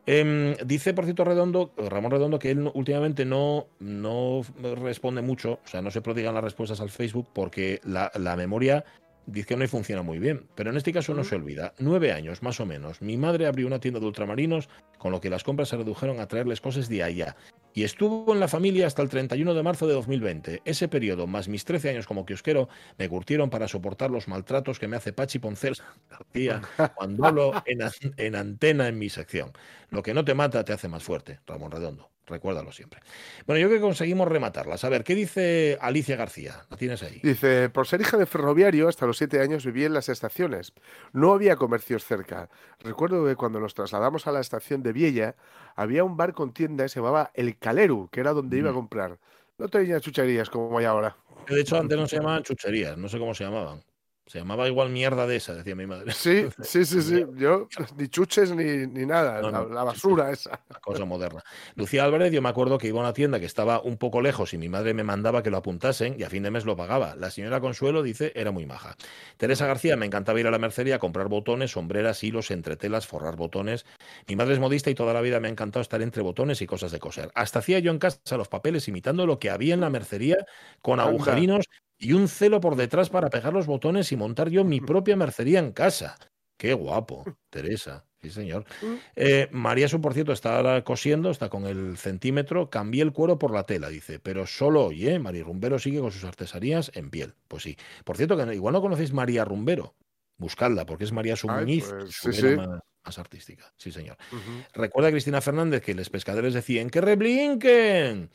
[0.09, 4.43] Em, dice, por cierto, Redondo, Ramón Redondo, que él últimamente no, no
[4.77, 8.85] responde mucho, o sea, no se prodigan las respuestas al Facebook porque la memoria
[9.27, 10.47] dice que no le funciona muy bien.
[10.55, 11.75] Pero en este caso no se olvida.
[11.79, 13.03] Nueve años, más o menos.
[13.03, 16.29] Mi madre abrió una tienda de ultramarinos, con lo que las compras se redujeron a
[16.29, 17.37] traerles cosas de allá.
[17.75, 20.63] Y estuvo en la familia hasta el 31 de marzo de 2020.
[20.65, 24.89] Ese periodo, más mis 13 años como kiosquero, me curtieron para soportar los maltratos que
[24.89, 25.77] me hace Pachi Poncel
[26.09, 26.63] García
[26.95, 29.53] cuando hablo en antena en mi sección.
[29.91, 32.16] Lo que no te mata te hace más fuerte, Ramón Redondo.
[32.27, 33.01] Recuérdalo siempre.
[33.47, 34.85] Bueno, yo creo que conseguimos rematarlas.
[34.85, 36.67] A ver, ¿qué dice Alicia García?
[36.69, 37.21] La tienes ahí.
[37.23, 40.73] Dice, por ser hija de ferroviario, hasta los siete años viví en las estaciones.
[41.13, 42.51] No había comercios cerca.
[42.81, 45.37] Recuerdo que cuando nos trasladamos a la estación de Viella,
[45.77, 48.75] había un bar con tienda que se llamaba El Caleru, que era donde iba a
[48.75, 49.19] comprar.
[49.59, 51.17] No tenía chucherías como hay ahora.
[51.49, 53.83] De hecho, antes no se llamaban chucherías, no sé cómo se llamaban.
[54.27, 56.13] Se llamaba igual mierda de esa, decía mi madre.
[56.13, 57.25] Sí, sí, sí, sí.
[57.37, 59.41] Yo, ni chuches ni, ni nada.
[59.41, 60.61] No, la, no, la basura esa.
[60.81, 61.45] Cosa moderna.
[61.77, 64.53] Lucía Álvarez, yo me acuerdo que iba a una tienda que estaba un poco lejos
[64.53, 67.15] y mi madre me mandaba que lo apuntasen y a fin de mes lo pagaba.
[67.15, 68.97] La señora Consuelo dice era muy maja.
[69.37, 73.37] Teresa García, me encantaba ir a la mercería a comprar botones, sombreras, hilos, entretelas, forrar
[73.37, 73.87] botones.
[74.27, 76.67] Mi madre es modista y toda la vida me ha encantado estar entre botones y
[76.67, 77.31] cosas de coser.
[77.37, 80.39] Hasta hacía yo en casa los papeles imitando lo que había en la mercería
[80.83, 81.67] con agujerinos
[81.99, 85.59] y un celo por detrás para pegar los botones y montar yo mi propia mercería
[85.59, 86.17] en casa.
[86.57, 88.07] Qué guapo, Teresa.
[88.23, 88.65] Sí, señor.
[89.15, 92.71] Eh, María Su, por cierto, está cosiendo, está con el centímetro.
[92.71, 94.19] Cambié el cuero por la tela, dice.
[94.19, 95.19] Pero solo hoy, ¿eh?
[95.19, 97.35] María Rumbero sigue con sus artesanías en piel.
[97.47, 97.77] Pues sí.
[98.05, 99.95] Por cierto, que igual no conocéis María Rumbero.
[100.39, 102.69] Buscadla, porque es María Su Ay, pues, su sí, vena sí.
[102.69, 103.73] Más, más artística.
[103.77, 104.17] Sí, señor.
[104.75, 108.31] Recuerda Cristina Fernández que los pescadores decían que reblinquen.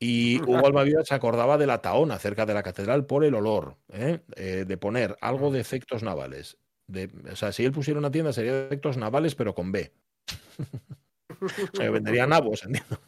[0.00, 3.76] Y Hugo Almaviva se acordaba de la taona cerca de la catedral por el olor,
[3.92, 4.20] ¿eh?
[4.34, 6.56] Eh, de poner algo de efectos navales.
[6.88, 9.92] De, o sea, si él pusiera una tienda sería de efectos navales, pero con B.
[11.40, 12.98] o sea, vendería nabos, entiendo.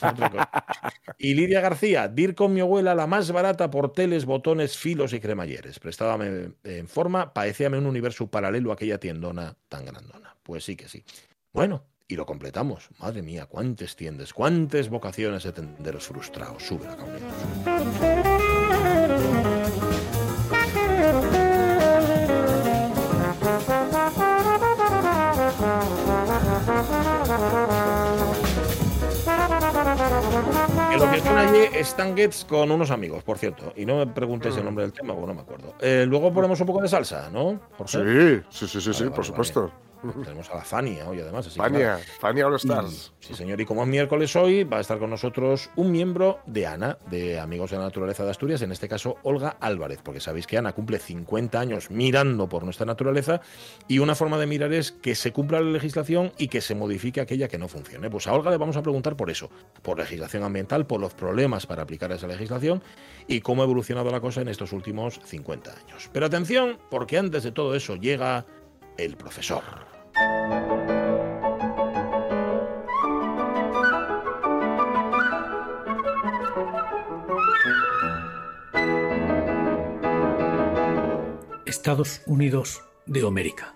[1.18, 5.20] Y Lidia García, dir con mi abuela la más barata por teles, botones, filos y
[5.20, 5.78] cremalleres.
[5.78, 10.34] Prestábame en forma, parecíame un universo paralelo a aquella tiendona tan grandona.
[10.42, 11.04] Pues sí que sí.
[11.52, 12.88] Bueno, y lo completamos.
[12.98, 16.64] Madre mía, cuántas tiendas, cuántas vocaciones de tenderos frustrados.
[16.64, 16.96] Sube la.
[30.90, 33.72] Que lo que suena allí es Stan Getz con unos amigos, por cierto.
[33.76, 35.74] Y no me preguntes el nombre del tema, porque no me acuerdo.
[35.80, 37.60] Eh, luego ponemos un poco de salsa, ¿no?
[37.78, 38.42] Jorge?
[38.50, 39.72] Sí, sí, sí, sí, sí, Vale, por vale, supuesto.
[40.02, 41.46] Tenemos a la Fania hoy, además.
[41.46, 41.98] Así Fania.
[42.18, 43.12] Fania All Stars.
[43.20, 43.60] Sí, señor.
[43.60, 47.38] Y como es miércoles hoy, va a estar con nosotros un miembro de ANA, de
[47.38, 50.72] Amigos de la Naturaleza de Asturias, en este caso Olga Álvarez, porque sabéis que ANA
[50.72, 53.40] cumple 50 años mirando por nuestra naturaleza
[53.88, 57.20] y una forma de mirar es que se cumpla la legislación y que se modifique
[57.20, 58.10] aquella que no funcione.
[58.10, 59.50] Pues a Olga le vamos a preguntar por eso,
[59.82, 62.82] por legislación ambiental, por los problemas para aplicar esa legislación
[63.26, 66.10] y cómo ha evolucionado la cosa en estos últimos 50 años.
[66.12, 68.46] Pero atención, porque antes de todo eso llega
[68.96, 69.89] el profesor.
[81.90, 83.74] Estados Unidos de América.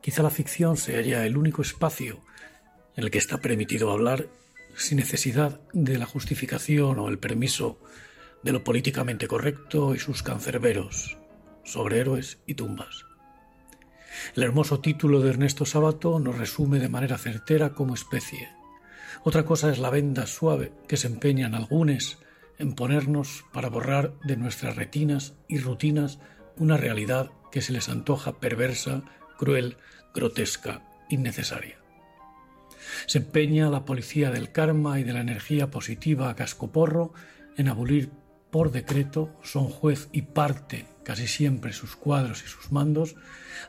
[0.00, 2.20] Quizá la ficción sea el único espacio
[2.96, 4.28] en el que está permitido hablar
[4.76, 7.80] sin necesidad de la justificación o el permiso
[8.42, 11.16] de lo políticamente correcto y sus cancerberos
[11.64, 13.06] sobre héroes y tumbas.
[14.34, 18.48] El hermoso título de Ernesto Sábato nos resume de manera certera como especie.
[19.24, 22.18] Otra cosa es la venda suave que se empeñan algunos
[22.58, 26.18] en ponernos para borrar de nuestras retinas y rutinas
[26.56, 29.02] una realidad que se les antoja perversa,
[29.38, 29.76] cruel,
[30.14, 31.78] grotesca, innecesaria.
[33.06, 37.12] Se empeña la policía del karma y de la energía positiva a cascoporro
[37.56, 38.10] en abolir
[38.50, 43.14] por decreto, son juez y parte casi siempre sus cuadros y sus mandos,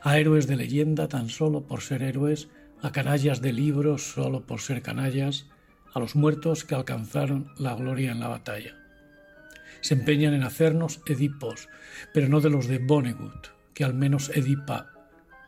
[0.02, 2.48] a héroes de leyenda tan solo por ser héroes,
[2.82, 5.46] a canallas de libros solo por ser canallas,
[5.94, 8.74] a los muertos que alcanzaron la gloria en la batalla.
[9.82, 11.68] Se empeñan en hacernos Edipos,
[12.12, 14.90] pero no de los de Vonnegut, que al menos Edipa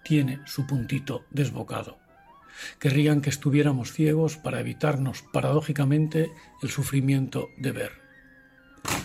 [0.05, 1.99] tiene su puntito desbocado.
[2.79, 6.31] Querrían que estuviéramos ciegos para evitarnos paradójicamente
[6.63, 8.00] el sufrimiento de ver.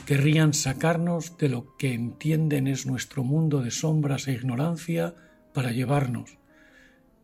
[0.05, 5.15] Querrían sacarnos de lo que entienden es nuestro mundo de sombras e ignorancia
[5.53, 6.37] para llevarnos,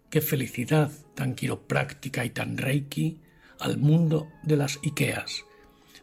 [0.10, 3.20] qué felicidad tan quiropráctica y tan reiki,
[3.60, 5.46] al mundo de las Ikeas,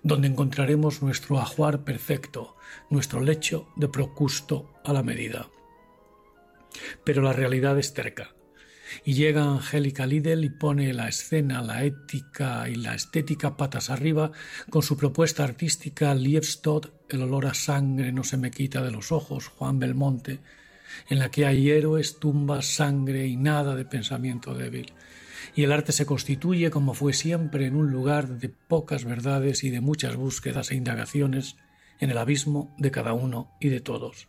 [0.03, 2.57] donde encontraremos nuestro ajuar perfecto,
[2.89, 5.49] nuestro lecho de procusto a la medida.
[7.05, 8.38] Pero la realidad es terca.
[9.05, 14.31] Y llega Angélica Lidl y pone la escena, la ética y la estética patas arriba
[14.71, 19.13] con su propuesta artística Liebstod, el olor a sangre no se me quita de los
[19.13, 20.41] ojos, Juan Belmonte,
[21.09, 24.93] en la que hay héroes, tumbas, sangre y nada de pensamiento débil.
[25.55, 29.71] Y el arte se constituye, como fue siempre, en un lugar de pocas verdades y
[29.71, 31.57] de muchas búsquedas e indagaciones
[32.01, 34.29] en el abismo de cada uno y de todos.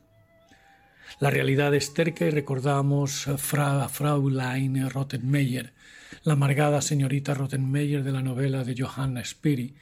[1.17, 5.73] La realidad es terca y recordamos a Fraulein Rottenmeier,
[6.23, 9.75] la amargada señorita Rottenmeier de la novela de Johanna Spiri,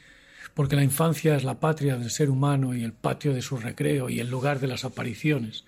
[0.56, 4.10] porque la infancia es la patria del ser humano y el patio de su recreo
[4.10, 5.66] y el lugar de las apariciones,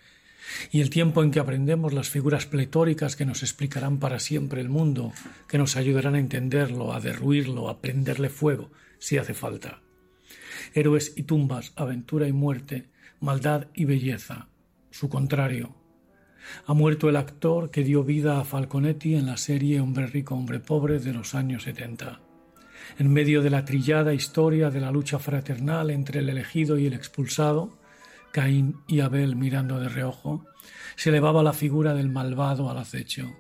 [0.72, 4.70] y el tiempo en que aprendemos las figuras pletóricas que nos explicarán para siempre el
[4.70, 5.14] mundo,
[5.48, 9.82] que nos ayudarán a entenderlo, a derruirlo, a prenderle fuego, si hace falta.
[10.74, 14.48] Héroes y tumbas, aventura y muerte, maldad y belleza,
[14.92, 15.76] su contrario.
[16.66, 20.60] Ha muerto el actor que dio vida a Falconetti en la serie Hombre rico, hombre
[20.60, 22.22] pobre de los años 70.
[22.98, 26.94] En medio de la trillada historia de la lucha fraternal entre el elegido y el
[26.94, 27.78] expulsado,
[28.32, 30.46] Caín y Abel mirando de reojo,
[30.96, 33.32] se elevaba la figura del malvado al acecho.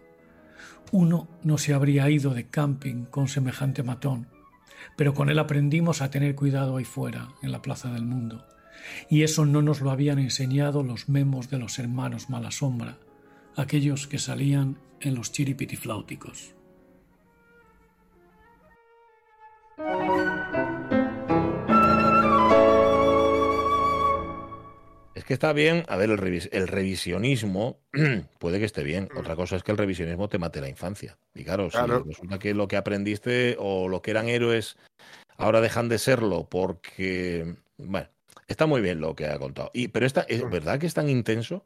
[0.91, 4.27] Uno no se habría ido de camping con semejante matón,
[4.97, 8.48] pero con él aprendimos a tener cuidado ahí fuera, en la plaza del mundo
[9.09, 12.97] y eso no nos lo habían enseñado los memos de los hermanos Malasombra,
[13.55, 16.55] aquellos que salían en los chiripitifláuticos.
[25.15, 27.79] Es que está bien, a ver, el, revisionismo
[28.39, 29.09] puede que esté bien.
[29.17, 31.17] Otra cosa es que el revisionismo te mate la infancia.
[31.35, 34.77] Y claro, si resulta que lo que aprendiste o lo que eran héroes
[35.37, 38.07] ahora dejan de serlo porque, bueno,
[38.49, 39.71] Está muy bien lo que ha contado.
[39.73, 41.63] Y, pero esta, ¿es verdad que es tan intenso?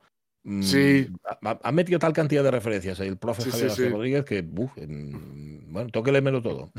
[0.62, 1.08] Sí.
[1.10, 6.04] Mm, ha, metido tal cantidad de referencias el profe Javier Rodríguez que, uf, bueno, tengo
[6.04, 6.70] que leérmelo todo.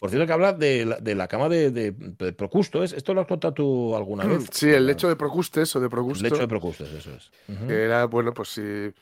[0.00, 2.82] Por cierto, que habla de la, de la cama de, de, Procusto.
[2.82, 2.92] ¿es?
[2.92, 4.48] ¿Esto lo has contado tú alguna vez?
[4.50, 6.26] Sí, el lecho de Procustes o de Procusto.
[6.26, 7.30] El lecho de Procustes, eso es.
[7.70, 8.92] Era, bueno, pues sí.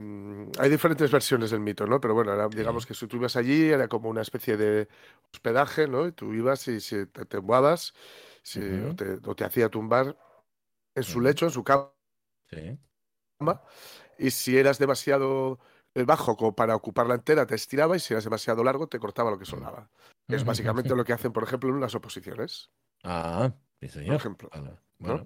[0.00, 2.00] Mm, hay diferentes versiones del mito, ¿no?
[2.00, 4.88] Pero bueno, digamos que si tú ibas allí, era como una especie de
[5.32, 6.08] hospedaje, ¿no?
[6.08, 7.38] Y tú ibas y si te, te
[8.56, 10.16] o, te, hacía tumbar
[10.94, 11.92] en su lecho, en su cama.
[14.18, 15.58] Y si eras demasiado
[15.94, 19.30] eh, bajo como para ocuparla entera, te estiraba y si eras demasiado largo, te cortaba
[19.30, 19.90] lo que sonaba.
[20.28, 22.70] Es básicamente lo que hacen, por ejemplo, en las oposiciones.
[23.02, 24.08] Ah, sí, señor.
[24.08, 24.50] Por ejemplo.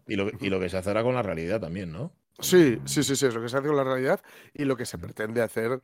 [0.06, 2.12] y, lo, y, lo, que se hace con la realidad también, ¿no?
[2.38, 4.20] Sí, sí, sí, sí, es lo que se hace con la realidad
[4.54, 5.82] y lo que se pretende hacer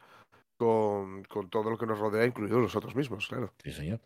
[0.59, 3.53] con, todo lo que nos rodea, incluidos nosotros mismos, claro.
[3.63, 4.01] Sí, señor.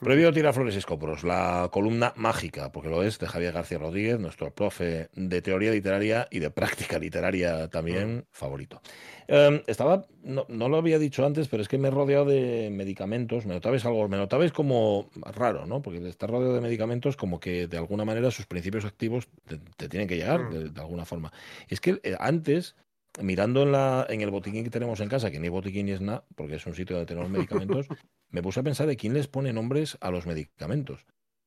[0.00, 5.08] Previo Tiraflores Escopros, la columna mágica, porque lo es, de Javier García Rodríguez, nuestro profe
[5.14, 8.80] de teoría literaria y de práctica literaria también favorito.
[9.28, 13.44] Em, estaba, no, lo había dicho antes, pero es que me he rodeado de medicamentos.
[13.44, 15.82] Me notabais algo, me notabais como raro, ¿no?
[15.82, 19.28] Porque estar rodeado de medicamentos, como que de alguna manera sus principios activos
[19.76, 20.72] te, tienen que llegar mm.
[20.72, 21.32] de, alguna forma.
[21.68, 22.76] Es que eh, antes
[23.20, 26.00] mirando en, la, en el botiquín que tenemos en casa, que ni botiquín ni es
[26.00, 27.86] nada, porque es un sitio donde tenemos medicamentos,
[28.30, 31.06] me puse a pensar de quién les pone nombres a los medicamentos.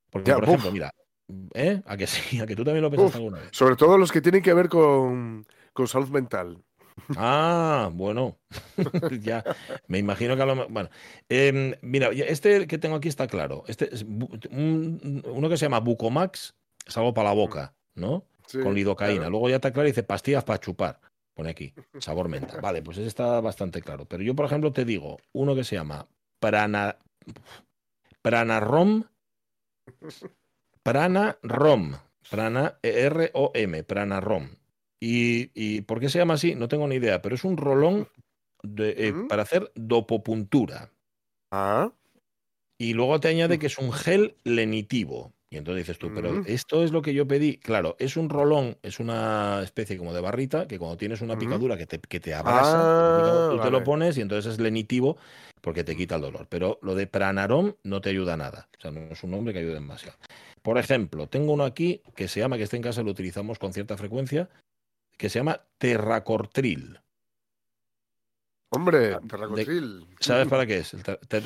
[0.09, 0.93] Porque, por ejemplo, mira,
[1.53, 1.81] ¿eh?
[1.85, 3.49] A que sí, a que tú también lo pensaste alguna vez.
[3.51, 6.63] Sobre todo los que tienen que ver con, con salud mental.
[7.15, 8.39] Ah, bueno,
[9.21, 9.43] ya
[9.87, 10.89] me imagino que a lo Bueno,
[11.29, 13.63] em, mira, este que tengo aquí está claro.
[13.67, 16.55] Este es uno que se llama Bucomax,
[16.85, 18.25] es algo para la boca, ¿no?
[18.51, 19.29] con lidocaína.
[19.29, 20.99] Luego ya está claro, dice pastillas para chupar.
[21.39, 22.59] Pone aquí, sabor menta.
[22.67, 24.03] Vale, pues ese está bastante claro.
[24.03, 26.05] Pero yo, por ejemplo, te digo uno que se llama
[26.41, 26.97] prana,
[28.21, 29.05] Pranarom.
[30.83, 31.93] Pranarom.
[32.29, 34.49] Prana, R-O-M, Pranarom.
[34.99, 36.55] Y, ¿Y por qué se llama así?
[36.55, 38.09] No tengo ni idea, pero es un rolón
[38.61, 40.91] de, eh, para hacer dopopuntura.
[41.53, 41.93] Ah,
[42.77, 45.31] Y luego te añade que es un gel lenitivo.
[45.51, 47.57] Y entonces dices tú, pero esto es lo que yo pedí.
[47.57, 51.75] Claro, es un rolón, es una especie como de barrita que cuando tienes una picadura
[51.75, 55.17] que te, que te abrasa, Ah, tú te lo pones y entonces es lenitivo
[55.61, 56.45] porque te quita el dolor.
[56.49, 58.69] Pero lo de pranarom no te ayuda nada.
[58.77, 60.17] O sea, no es un nombre que ayude demasiado.
[60.61, 63.73] Por ejemplo, tengo uno aquí que se llama, que está en casa, lo utilizamos con
[63.73, 64.49] cierta frecuencia,
[65.17, 66.99] que se llama terracortril.
[68.69, 70.07] Hombre, Ah, de- terracotril.
[70.19, 70.93] ¿Sabes para qué es?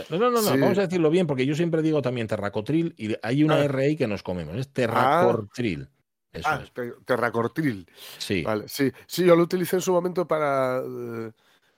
[0.09, 0.57] No, no, no, Sí.
[0.59, 3.65] vamos a decirlo bien, porque yo siempre digo también terracotril y hay una Ah.
[3.65, 4.55] R ahí que nos comemos.
[4.55, 5.89] Es terracortril.
[6.31, 6.71] Eso Ah, es.
[6.73, 7.87] te- terracortril.
[8.17, 8.41] Sí.
[8.43, 8.91] Vale, sí.
[9.07, 10.79] Sí, yo lo utilicé en su momento para.
[10.79, 11.31] eh,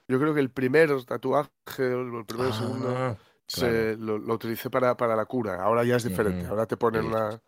[0.08, 4.34] yo creo que el primer tatuaje, el primero o el segundo, Ah, se, lo, lo
[4.36, 5.62] utilicé para, para la cura.
[5.62, 6.48] Ahora ya es diferente.
[6.48, 7.08] Ahora te ponen Sí.
[7.08, 7.42] una,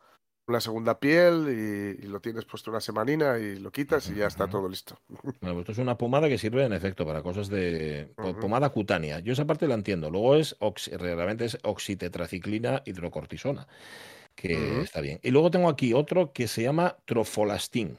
[0.47, 4.27] una segunda piel y, y lo tienes puesto una semanina y lo quitas y ya
[4.27, 4.99] está todo listo.
[5.41, 9.19] Bueno, pues esto es una pomada que sirve en efecto para cosas de pomada cutánea.
[9.19, 10.09] Yo esa parte la entiendo.
[10.09, 10.55] Luego es
[10.91, 13.67] realmente es oxitetraciclina hidrocortisona,
[14.35, 15.19] que está bien.
[15.21, 17.97] Y luego tengo aquí otro que se llama trofolastin.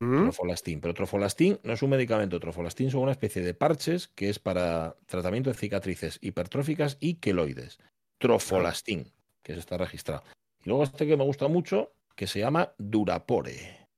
[0.00, 0.22] ¿Mm?
[0.22, 2.40] Trofolastin, pero trofolastin no es un medicamento.
[2.40, 7.78] Trofolastin son una especie de parches que es para tratamiento de cicatrices hipertróficas y queloides.
[8.18, 9.12] Trofolastin,
[9.42, 10.22] que eso está registrado.
[10.64, 13.88] Y luego este que me gusta mucho, que se llama Durapore.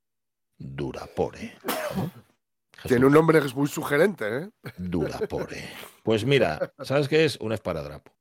[0.58, 1.52] Durapore.
[1.96, 2.10] ¿no?
[2.86, 4.50] Tiene un nombre que es muy sugerente, ¿eh?
[4.78, 5.62] Durapore.
[6.02, 7.36] Pues mira, ¿sabes qué es?
[7.40, 8.12] Un esparadrapo.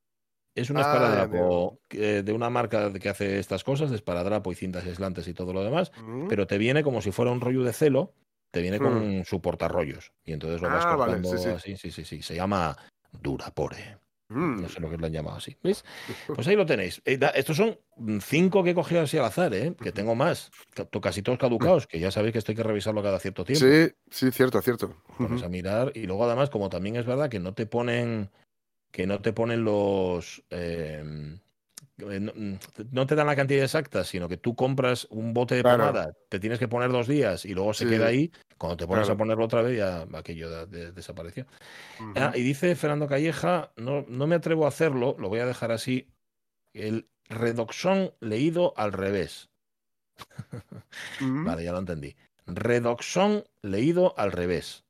[0.55, 4.85] Es un Ah, esparadrapo de una marca que hace estas cosas, de esparadrapo y cintas
[4.85, 6.27] aislantes y todo lo demás, ¿Mm?
[6.27, 8.13] pero te viene como si fuera un rollo de celo,
[8.51, 10.11] te viene con su portarrollos.
[10.23, 11.49] Y entonces lo vas Ah, vale, cortando sí, sí.
[11.49, 12.21] así, sí, sí, sí.
[12.21, 12.77] Se llama
[13.11, 13.97] Durapore.
[14.33, 14.61] Mm.
[14.61, 15.55] No sé lo que lo han llamado así.
[15.63, 15.83] ¿Veis?
[16.27, 17.01] Pues ahí lo tenéis.
[17.05, 19.75] Eh, estos son mm, cinco que he cogido así al azar, ¿eh?
[19.81, 20.51] Que tengo más.
[20.73, 23.65] Ca- Casi todos caducados, que ya sabéis que esto hay que revisarlo cada cierto tiempo
[23.65, 24.95] Sí, sí, cierto, cierto.
[25.17, 25.45] pones Ujú.
[25.45, 28.29] a mirar y luego además como también es verdad que no te ponen
[28.91, 31.03] que no te ponen los eh,
[31.97, 32.59] eh, no, mm,
[32.91, 35.77] no te dan la cantidad exacta sino que tú compras un bote de Claro.
[35.79, 37.91] pomada te tienes que poner dos días y luego se Sí.
[37.91, 38.31] queda ahí
[38.63, 39.15] cuando te pones Claro.
[39.15, 41.45] a ponerlo otra vez ya aquello de- desapareció.
[42.15, 45.73] Ah, y dice Fernando Calleja no, no me atrevo a hacerlo lo voy a dejar
[45.73, 46.07] así
[46.73, 49.49] el redoxón leído al revés.
[51.19, 52.15] Vale, ya lo entendí.
[52.45, 54.83] Redoxón leído al revés.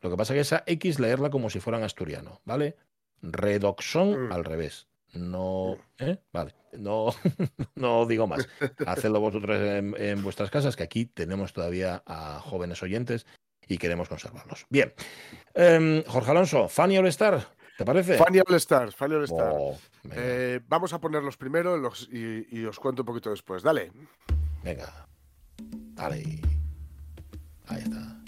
[0.00, 2.76] Lo que pasa es que esa X leerla como si fuera en asturiano, ¿vale?
[3.22, 4.32] Redoxón Mm.
[4.32, 4.87] al revés.
[5.14, 6.18] No, ¿eh?
[6.32, 7.06] Vale, no,
[7.74, 8.46] no digo más.
[8.86, 13.26] Hacedlo vosotros en, en vuestras casas, que aquí tenemos todavía a jóvenes oyentes
[13.66, 14.66] y queremos conservarlos.
[14.70, 14.92] Bien.
[15.54, 18.16] Em, Jorge Alonso, Fanny All Star, ¿te parece?
[18.18, 19.54] Fanny All Stars, Fanny All Stars.
[19.58, 19.78] Oh,
[20.12, 23.62] Eh, vamos a ponerlos primero los- y, y os cuento un poquito después.
[23.62, 23.90] Dale.
[24.62, 25.06] venga.
[25.94, 26.22] Dale.
[27.66, 28.22] Ahí está.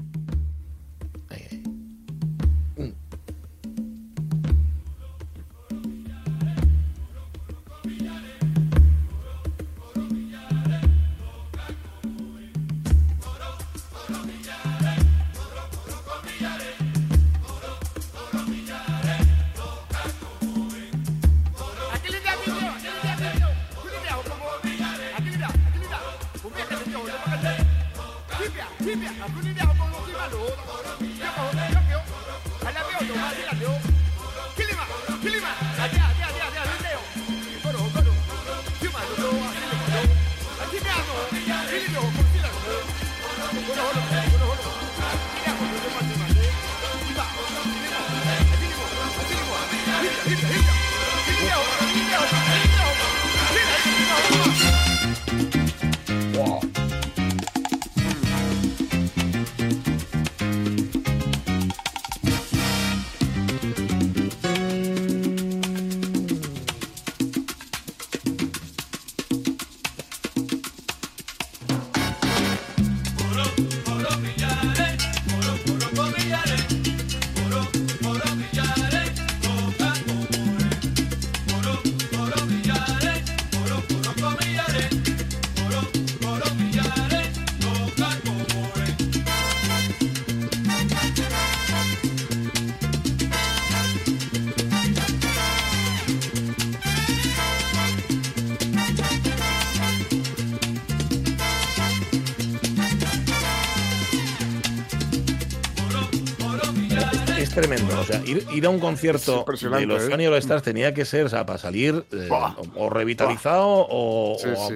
[107.61, 108.01] Tremendo.
[108.01, 110.11] O sea, ir, ir a un concierto de los ¿eh?
[110.11, 114.37] Funny All Stars tenía que ser, o sea, para salir eh, o, o revitalizado o,
[114.39, 114.75] Sí, sí,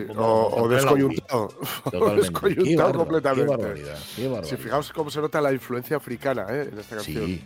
[0.68, 1.49] descoyuntado.
[2.16, 3.57] Descoyuntado completamente.
[3.57, 3.99] Qué barbaridad,
[4.43, 6.68] qué Si fijaos cómo se nota la influencia africana ¿eh?
[6.72, 7.26] en esta canción.
[7.26, 7.43] Sí.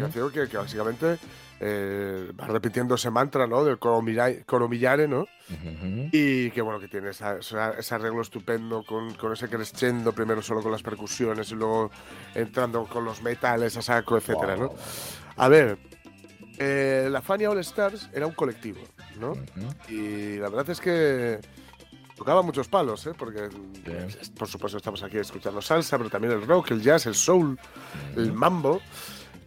[0.00, 1.18] Canción que, que básicamente
[1.60, 3.64] eh, va repitiendo ese mantra, ¿no?
[3.64, 5.26] Del coromilla- coromillare, ¿no?
[6.12, 10.42] Y que bueno, que tiene esa- esa- ese arreglo estupendo con, con ese crescendo, primero
[10.42, 11.90] solo con las percusiones y luego
[12.34, 14.74] entrando con los metales a saco, etcétera, ¿no?
[15.36, 15.78] A ver,
[16.58, 18.80] eh, la Fania All Stars era un colectivo,
[19.20, 19.34] ¿no?
[19.88, 21.38] Y la verdad es que
[22.16, 23.12] tocaba muchos palos, ¿eh?
[23.16, 24.30] Porque, Sí.
[24.36, 27.58] por supuesto, estamos aquí escuchando salsa, pero también el rock, el jazz, el soul,
[28.16, 28.80] el mambo.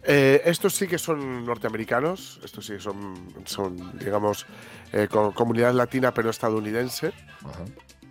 [0.04, 4.46] Eh, estos sí que son norteamericanos, estos sí que son, son digamos,
[4.92, 7.12] eh, co- comunidad latina pero estadounidense.
[7.44, 7.64] Ajá.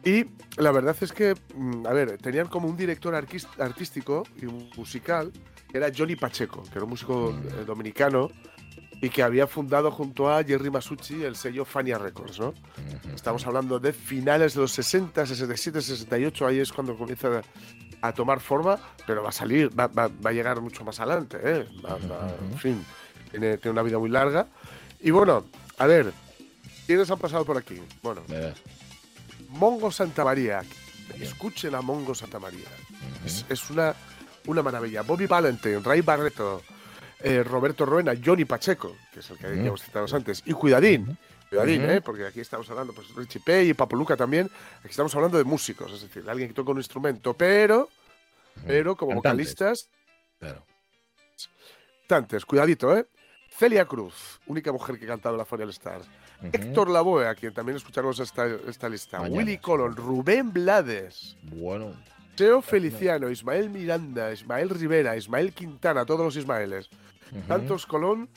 [0.05, 0.25] Y
[0.57, 4.45] la verdad es que, mm, a ver, tenían como un director artístico y
[4.77, 5.31] musical,
[5.69, 8.29] que era Johnny Pacheco, que era un músico eh, dominicano
[9.01, 12.53] y que había fundado junto a Jerry Masucci el sello Fania Records, ¿no?
[13.13, 17.41] Estamos hablando de finales de los 60, 67, 68, ahí es cuando comienza
[18.01, 21.37] a tomar forma, pero va a salir, va, va- va a llegar mucho más adelante,
[21.43, 21.67] ¿eh?
[21.85, 21.97] Va-
[22.51, 22.85] en fin,
[23.31, 24.47] tiene, tiene una vida muy larga.
[25.01, 25.45] Y bueno,
[25.77, 26.11] a ver,
[26.85, 27.81] ¿quiénes han pasado por aquí?
[28.01, 28.21] Bueno.
[29.49, 30.61] Mongo Santa María.
[31.19, 32.67] Escuchen a Mongo Santa María.
[33.25, 33.93] Es, es una,
[34.45, 35.01] una maravilla.
[35.01, 36.61] Bobby Valentine, Ray Barreto,
[37.21, 41.17] eh, Roberto Ruena, Johnny Pacheco, que es el que hemos citado antes, y Cuidadín.
[41.49, 41.91] Cuidadín, Ujú.
[41.91, 42.01] ¿eh?
[42.01, 44.49] Porque aquí estamos hablando, pues Richie Pay y Papo Luca también.
[44.79, 47.89] Aquí estamos hablando de músicos, es decir, de alguien que toca un instrumento, pero,
[48.67, 49.55] pero como Cantantes.
[49.55, 49.89] vocalistas,
[50.39, 50.63] Claro.
[52.07, 52.45] tantes.
[52.45, 53.05] Cuidadito, ¿eh?
[53.51, 56.07] Celia Cruz, única mujer que ha cantado la Fonial Stars.
[56.39, 56.49] Ujú.
[56.53, 59.19] Héctor Lavoe, a quien también escucharemos esta, esta lista.
[59.19, 59.57] Mañana, Willy.
[59.57, 61.93] Colon, Rubén Blades, Bueno.
[62.35, 66.89] Teo Feliciano, Ismael Miranda, Ismael Rivera, Ismael Quintana, todos los Ismaeles.
[67.47, 68.29] Santos Colón,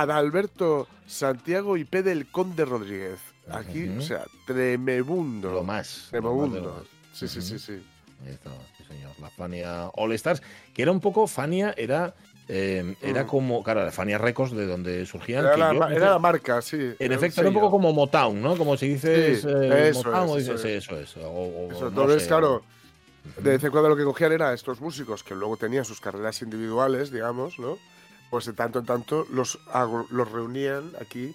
[0.00, 2.02] Adalberto Santiago y P.
[2.02, 3.18] del Conde Rodríguez.
[3.50, 3.98] Aquí, Ujú.
[3.98, 5.52] o sea, tremebundo.
[5.52, 5.64] Lo más.
[5.64, 6.60] lo más de Tremebundo.
[6.60, 6.82] lo más.
[7.12, 7.82] Sí, sí, sí, sí.
[8.26, 9.12] Ahí está, sí, señor.
[9.20, 10.42] La Fania All Stars,
[10.72, 12.14] que era un poco, Fania era,
[12.48, 13.26] eh, era Mm.
[13.26, 15.44] como, claro, la Fania Records de donde surgían.
[15.44, 16.76] Era la, yo- era la marca, sí.
[16.76, 18.56] en era efecto, era un poco como Motown, ¿no?
[18.56, 20.84] Como si dices Sí, eh, eso Motown es, o eso es.
[20.84, 21.16] eso es.
[21.18, 22.28] O, o- Eso, no entonces, sé.
[22.28, 22.62] claro,
[23.36, 26.40] de vez en cuando lo que cogían era estos músicos que luego tenían sus carreras
[26.42, 27.78] individuales, digamos, ¿no?
[28.34, 29.60] Pues de tanto en tanto los,
[30.10, 31.32] los reunían aquí,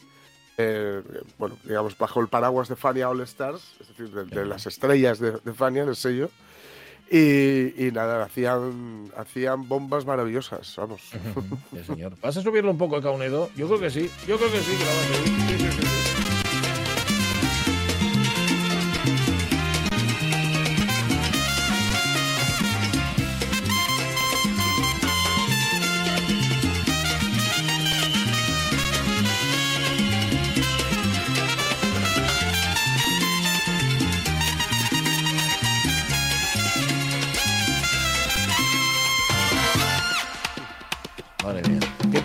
[0.58, 1.02] eh,
[1.38, 5.18] bueno, digamos, bajo el paraguas de Fania All Stars, es decir, de, de las estrellas
[5.18, 6.30] de, de Fania, del sello.
[7.10, 11.02] Y, y nada, hacían, hacían bombas maravillosas, vamos.
[11.72, 12.18] Sí, señor.
[12.22, 13.50] ¿Vas a subirlo un poco el Caunedo?
[13.56, 14.12] Yo creo que sí.
[14.28, 15.99] Yo creo que sí que lo vas a subir.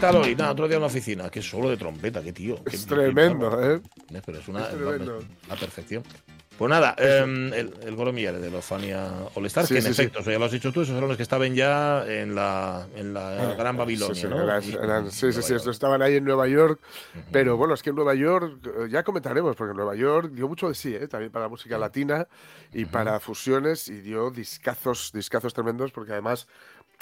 [0.06, 0.34] Tal hoy?
[0.36, 1.30] Nada, otro día en la oficina.
[1.30, 2.56] Que solo de trompeta, qué tío.
[2.64, 3.80] Qué- Es qué- tremendo, qué- ¿eh?
[4.18, 4.74] Eh, Pero es una Es
[5.48, 6.02] la, perfección.
[6.56, 9.86] Pues nada, em, el, el Goro Millares de los Fania All Stars, Sí, que en
[9.86, 10.02] sí, sí.
[10.02, 12.86] efecto, eso ya lo has dicho tú, esos eran los que estaban ya en la,
[12.94, 14.40] en la Gran Babilonia, Sí, sí, ¿no?
[14.40, 16.78] eran- eran- en sí, sí, sí, estos estaban ahí en Nueva York,
[17.12, 17.24] Ujú.
[17.32, 20.68] pero bueno, es que en Nueva York, eh, ya comentaremos, porque Nueva York dio mucho
[20.68, 21.08] de sí, ¿eh?
[21.08, 22.28] también para música latina
[22.72, 26.46] y para fusiones, y dio discazos, discazos tremendos, porque además,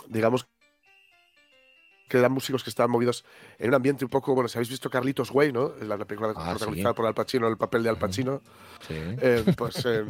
[0.09, 0.47] digamos
[2.13, 3.25] que eran músicos que estaban movidos
[3.59, 5.73] en un ambiente un poco, bueno, si habéis visto Carlitos Way, ¿no?
[5.81, 6.97] La la película Ah, protagonizada sí.
[6.97, 8.43] por Al Pacino, el papel de Al Pacino,
[8.87, 8.95] Sí.
[8.99, 10.05] eh, pues, eh,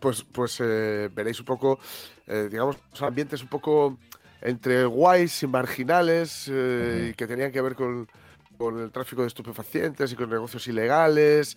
[0.00, 1.78] pues, pues eh, veréis un poco,
[2.26, 3.98] eh, digamos, ambientes un poco
[4.40, 8.08] entre guays y marginales eh, que tenían que ver con,
[8.56, 11.54] con el tráfico de estupefacientes y con negocios ilegales,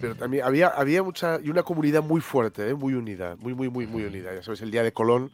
[0.00, 3.70] pero también había, había mucha y una comunidad muy fuerte, eh, muy unida, muy, muy,
[3.70, 4.34] muy, muy unida.
[4.34, 5.30] Ya sabes, el Día de Colón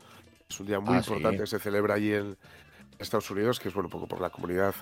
[0.49, 1.41] es un día muy Ah, importante sí.
[1.43, 2.37] que se celebra allí en
[2.99, 4.74] Estados Unidos, que es bueno un poco por la comunidad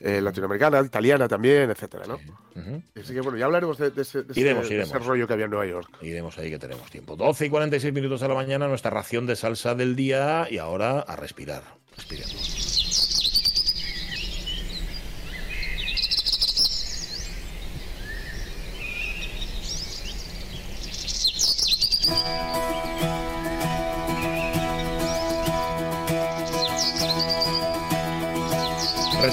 [0.00, 2.18] eh, latinoamericana, italiana también, etcétera, ¿no?
[3.00, 5.50] Así que bueno, ya hablaremos de, de ese, de ese- Iremos, rollo que había en
[5.50, 5.88] Nueva York.
[6.02, 7.16] Iremos ahí que tenemos tiempo.
[7.16, 11.00] 12 y 46 minutos de la mañana, nuestra ración de salsa del día y ahora
[11.00, 11.62] a respirar.
[11.96, 12.67] Respiremos.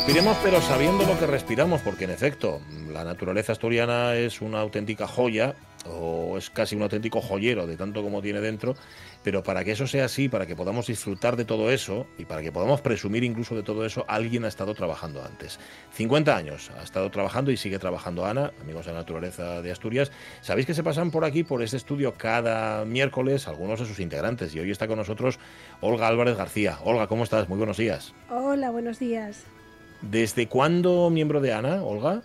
[0.05, 2.61] Respiremos, pero sabiendo lo que respiramos, porque en efecto,
[2.93, 5.55] la naturaleza asturiana es una auténtica joya
[5.89, 8.75] o es casi un auténtico joyero de tanto como tiene dentro,
[9.23, 12.43] pero para que eso sea así, para que podamos disfrutar de todo eso y para
[12.43, 15.59] que podamos presumir incluso de todo eso, alguien ha estado trabajando antes.
[15.93, 20.11] 50 años ha estado trabajando y sigue trabajando Ana, amigos de la naturaleza de Asturias.
[20.41, 24.53] Sabéis que se pasan por aquí, por este estudio, cada miércoles algunos de sus integrantes
[24.53, 25.39] y hoy está con nosotros
[25.81, 26.77] Olga Álvarez García.
[26.83, 27.49] Olga, ¿cómo estás?
[27.49, 28.13] Muy buenos días.
[28.29, 29.45] Hola, buenos días.
[30.09, 32.21] ¿Desde cuándo miembro de Ana, Olga?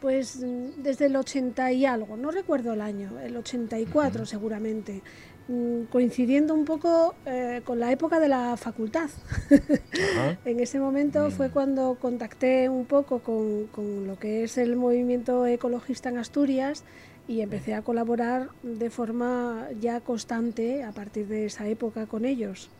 [0.00, 5.02] Pues mm, desde el 80 y algo, no recuerdo el año, el 84 seguramente,
[5.48, 9.10] mm, coincidiendo un poco eh, con la época de la facultad.
[10.44, 15.44] en ese momento fue cuando contacté un poco con, con lo que es el movimiento
[15.46, 16.82] ecologista en Asturias
[17.28, 22.70] y empecé a colaborar de forma ya constante a partir de esa época con ellos.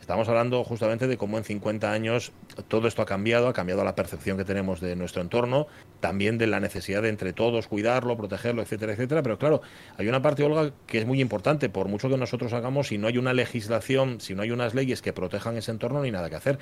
[0.00, 2.30] Estamos hablando justamente de cómo en 50 años
[2.68, 5.66] todo esto ha cambiado, ha cambiado la percepción que tenemos de nuestro entorno,
[5.98, 9.22] también de la necesidad de entre todos cuidarlo, protegerlo, etcétera, etcétera.
[9.22, 9.62] Pero claro,
[9.96, 11.68] hay una parte, Olga, que es muy importante.
[11.68, 15.02] Por mucho que nosotros hagamos, si no hay una legislación, si no hay unas leyes
[15.02, 16.58] que protejan ese entorno, no hay nada que hacer.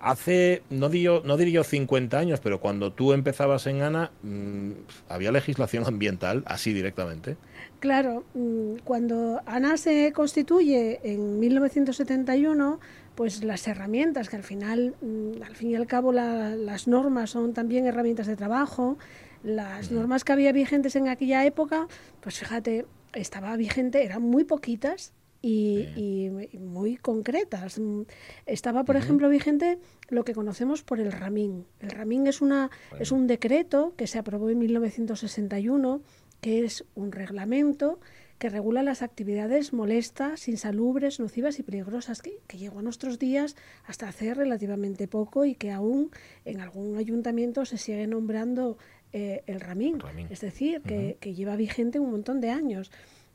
[0.00, 4.70] Hace, no, digo, no diría yo 50 años, pero cuando tú empezabas en ANA, mm,
[5.08, 7.36] había legislación ambiental, así directamente.
[7.80, 12.80] Claro, mm, cuando ANA se constituye en 1971,
[13.14, 17.54] pues las herramientas, que al final, mm, al fin y al cabo, las normas son
[17.54, 18.98] también herramientas de trabajo,
[19.44, 21.86] las normas que había vigentes en aquella época,
[22.20, 27.78] pues fíjate, estaba vigente, eran muy poquitas y, muy concretas.
[27.78, 28.02] Mm,
[28.46, 31.64] estaba, por ejemplo, vigente lo que conocemos por el RAMIN.
[31.78, 36.02] El RAMIN es, una, es un decreto que se aprobó en 1961
[36.40, 38.00] que es un reglamento
[38.38, 44.08] que regula las actividades molestas, insalubres, nocivas y peligrosas, que, llegó a nuestros días hasta
[44.08, 46.10] hace relativamente poco y que aún
[46.44, 48.78] en algún ayuntamiento se sigue nombrando
[49.12, 49.98] eh, el RAMIN,
[50.30, 52.92] es decir, que, lleva vigente un montón de años.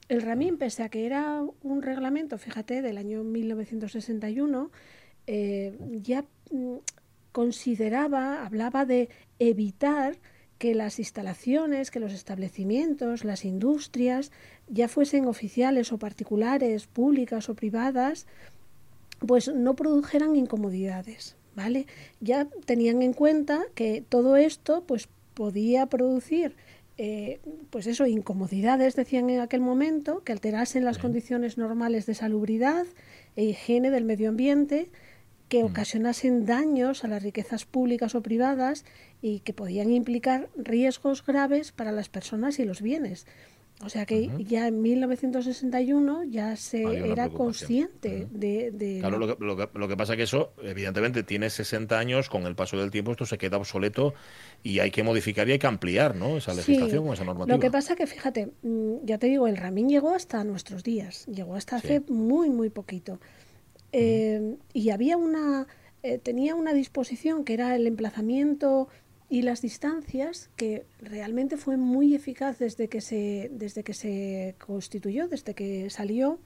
[0.08, 4.72] El RAMIN, pese a que era un reglamento, fíjate, del año 1961,
[5.28, 6.76] eh, ya mm,
[7.32, 10.16] consideraba, hablaba de evitar
[10.64, 14.32] que las instalaciones, que los establecimientos, las industrias,
[14.70, 18.28] ya fuesen oficiales o particulares, públicas o privadas,
[19.20, 21.86] pues no produjeran incomodidades, ¿vale?
[22.22, 26.56] Ya tenían en cuenta que todo esto pues podía producir
[26.98, 32.86] eh, pues eso, incomodidades, decían en aquel momento, que alterasen las condiciones normales de salubridad
[33.36, 34.88] e higiene del medio ambiente,
[35.54, 35.68] que mm.
[35.68, 38.86] ocasionasen daños a las riquezas públicas o privadas
[39.22, 43.28] y que podían implicar riesgos graves para las personas y los bienes.
[43.86, 49.46] O sea que ya en 1961 ya se era consciente de, Claro, lo que,
[49.78, 53.12] lo, que, pasa es que eso, evidentemente, tiene 60 años, con el paso del tiempo
[53.12, 54.16] esto se queda obsoleto
[54.64, 56.38] y hay que modificar y hay que ampliar ¿no?
[56.38, 57.56] esa legislación o esa normativa.
[57.56, 61.28] Lo que pasa que, fíjate, mm, ya te digo, el Ramín llegó hasta nuestros días,
[61.28, 63.20] llegó hasta hace muy, muy poquito.
[63.94, 65.68] Eh, y había una,
[66.02, 68.90] eh, tenía una disposición que era el emplazamiento
[69.30, 75.28] y las distancias que realmente fue muy eficaz desde que se desde que se constituyó
[75.28, 76.40] desde que salió.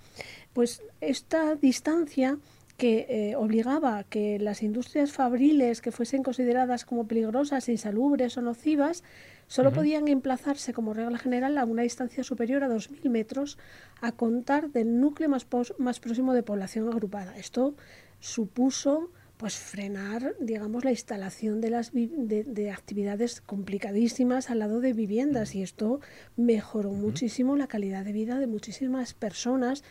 [0.54, 2.38] Pues esta distancia
[2.78, 9.04] que eh, obligaba que las industrias fabriles que fuesen consideradas como peligrosas, insalubres o nocivas
[9.48, 13.58] solo podían emplazarse como regla general a una distancia superior a 2.000 metros
[14.02, 17.36] a contar del núcleo más, más próximo de población agrupada.
[17.38, 17.76] Esto
[18.20, 25.54] supuso pues frenar, digamos, la instalación de las de, actividades complicadísimas al lado de viviendas
[25.54, 26.02] y esto
[26.36, 29.84] mejoró muchísimo la calidad de vida de muchísimas personas.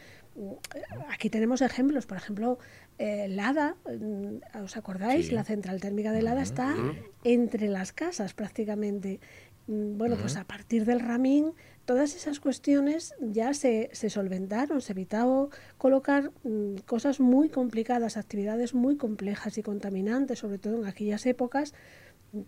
[1.09, 2.59] Aquí tenemos ejemplos, por ejemplo,
[2.99, 5.31] eh, Lada, mm, ¿os acordáis?
[5.31, 6.75] La central térmica de Lada está
[7.23, 9.21] entre las casas prácticamente.
[9.67, 11.53] Mm, bueno, pues a partir del Ramín,
[11.85, 15.49] todas esas cuestiones ya se, se solventaron, se evitaba
[15.79, 21.75] colocar mm, cosas muy complicadas, actividades muy complejas y contaminantes, sobre todo en aquellas épocas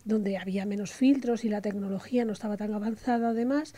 [0.04, 3.74] donde había menos filtros y la tecnología no estaba tan avanzada además,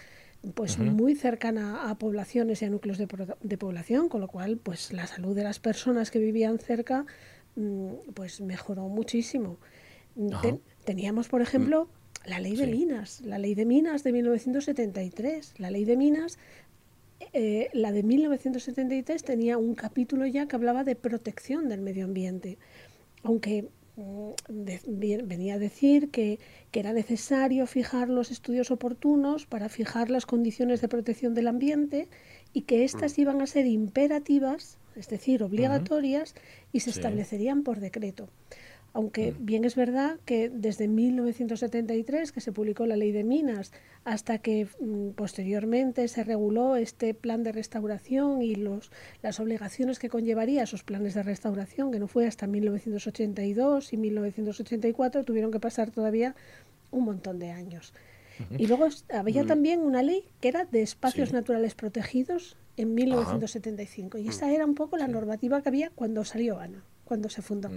[0.54, 3.06] pues muy cercana a poblaciones y a núcleos de,
[3.42, 7.04] de, población, con lo cual pues la salud de las personas que vivían cerca
[7.56, 9.58] mm, pues mejoró muchísimo.
[10.84, 11.90] teníamos, por ejemplo,
[12.24, 15.54] la ley de minas, la ley de minas de 1973.
[15.58, 16.38] La ley de minas,
[17.32, 22.58] eh, la de 1973 tenía un capítulo ya que hablaba de protección del medio ambiente.
[23.22, 24.30] Aunque mm,
[25.24, 26.38] venía a decir que,
[26.72, 32.08] era necesario fijar los estudios oportunos para fijar las condiciones de protección del ambiente
[32.52, 33.20] y que éstas mm.
[33.20, 36.34] iban a ser imperativas, es decir, obligatorias,
[36.72, 38.28] y se establecerían por decreto.
[38.92, 39.44] Aunque Mm.
[39.46, 43.72] bien es verdad que desde 1973, que se publicó la ley de minas,
[44.04, 48.90] hasta que mm, posteriormente se reguló este plan de restauración y los,
[49.22, 55.24] las obligaciones que conllevaría esos planes de restauración, que no fue hasta 1982 y 1984,
[55.24, 56.34] tuvieron que pasar todavía
[56.90, 57.92] un montón de años.
[58.58, 61.34] Y luego había también una ley que era de espacios Sí.
[61.34, 64.16] naturales protegidos en 1975.
[64.18, 67.68] Y esa era un poco la normativa que había cuando salió ANA, cuando se fundó.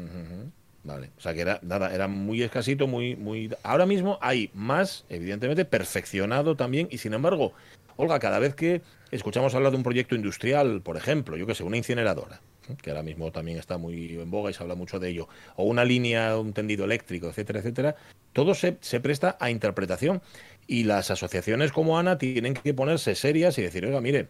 [0.84, 3.50] Vale, o sea que era nada, era muy escasito, muy, muy.
[3.64, 7.54] Ahora mismo hay más, evidentemente, perfeccionado también, y sin embargo,
[7.96, 8.82] Olga, cada vez que
[9.12, 12.76] escuchamos hablar de un proyecto industrial, por ejemplo, yo que sé, una incineradora, ¿eh?
[12.82, 15.64] que ahora mismo también está muy en boga y se habla mucho de ello, o
[15.64, 17.96] una línea, un tendido eléctrico, etcétera, etcétera,
[18.34, 20.22] todo se, se presta a interpretación.
[20.66, 24.28] Y las asociaciones como ANA tienen que ponerse serias y decir, oiga, mire,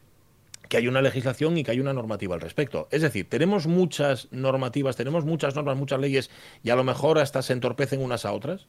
[0.73, 2.87] que hay una legislación y que hay una normativa al respecto.
[2.89, 6.31] Es decir, tenemos muchas normativas, tenemos muchas normas, muchas leyes
[6.63, 8.65] y a lo mejor hasta se entorpecen unas a otras.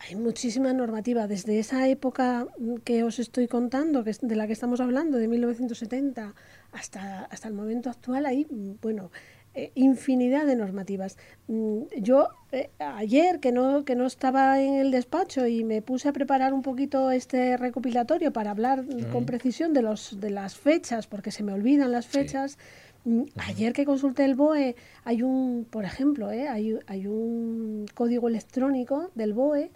[0.00, 1.26] Hay muchísima normativa.
[1.26, 5.16] Desde esa época mm, que os estoy contando, que es de la que estamos hablando,
[5.16, 6.34] de 1970,
[6.72, 9.10] hasta, hasta el momento actual, hay, mm, bueno,
[9.54, 11.16] eh, infinidad de normativas.
[11.46, 16.08] Mm, Yo eh, ayer, que no, que no estaba en el despacho y me puse
[16.08, 21.06] a preparar un poquito este recopilatorio para hablar con precisión de, los, de las fechas,
[21.06, 22.58] porque se me olvidan las fechas.
[23.04, 26.48] Mm, Ayer que consulté el BOE, hay un, por ejemplo, ¿eh?
[26.48, 29.70] hay, hay un código electrónico del BOE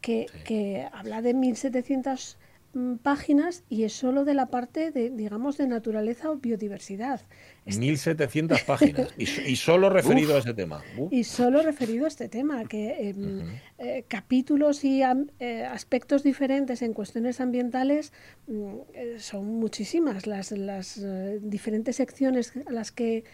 [0.00, 2.43] que, que habla de 1700 mm,
[3.02, 7.20] páginas y es solo de la parte de, digamos, de naturaleza o biodiversidad.
[7.66, 10.82] Es- 1700 páginas y, y solo referido a ese tema.
[10.98, 11.12] Uf.
[11.12, 13.42] y solo referido a este tema, que em,
[13.78, 18.12] eh, capítulos y eh, aspectos diferentes en cuestiones ambientales
[18.46, 21.00] mm, eh, son muchísimas las, las
[21.40, 23.24] diferentes secciones a las que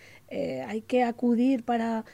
[0.66, 2.04] hay que acudir para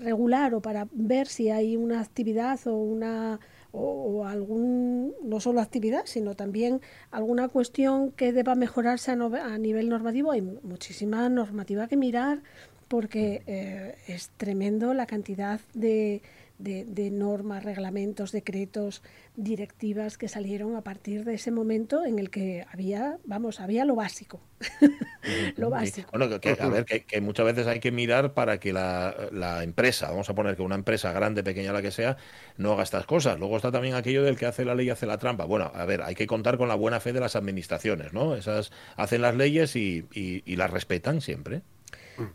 [0.00, 3.38] regular o para ver si hay una actividad o una
[3.72, 9.88] o, algún no solo actividad sino también alguna cuestión que deba mejorarse a, a nivel
[9.88, 10.32] normativo.
[10.32, 12.42] Hay muchísima normativa que mirar
[12.88, 16.22] porque eh, es tremendo la cantidad de,
[16.62, 19.02] de- de normas, reglamentos, decretos,
[19.36, 23.94] directivas que salieron a partir de ese momento en el que había, vamos, había lo
[23.96, 24.40] básico.
[25.56, 25.70] lo Sí.
[25.72, 26.10] básico.
[26.12, 29.62] Bueno, que, a ver, que, que muchas veces hay que mirar para que la, la
[29.62, 32.16] empresa, vamos a poner que una empresa grande, pequeña, la que sea,
[32.56, 33.38] no haga estas cosas.
[33.38, 35.44] Luego está también aquello del que hace la ley hace la trampa.
[35.44, 38.34] Bueno, a ver, hay que contar con la buena fe de las administraciones, ¿no?
[38.36, 41.62] Esas hacen las leyes y, y- y las respetan siempre.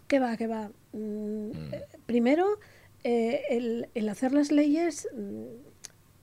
[0.07, 0.71] ¿Qué va, qué va?
[0.93, 2.59] Mm, eh, primero,
[3.05, 5.43] eh, el, el hacer las leyes mm,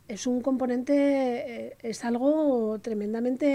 [0.09, 3.47] es un componente, eh, es algo tremendamente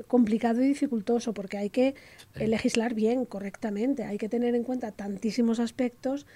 [0.00, 1.94] eh, complicado y dificultoso porque hay que
[2.36, 6.26] legislar bien, correctamente, hay que tener en cuenta tantísimos aspectos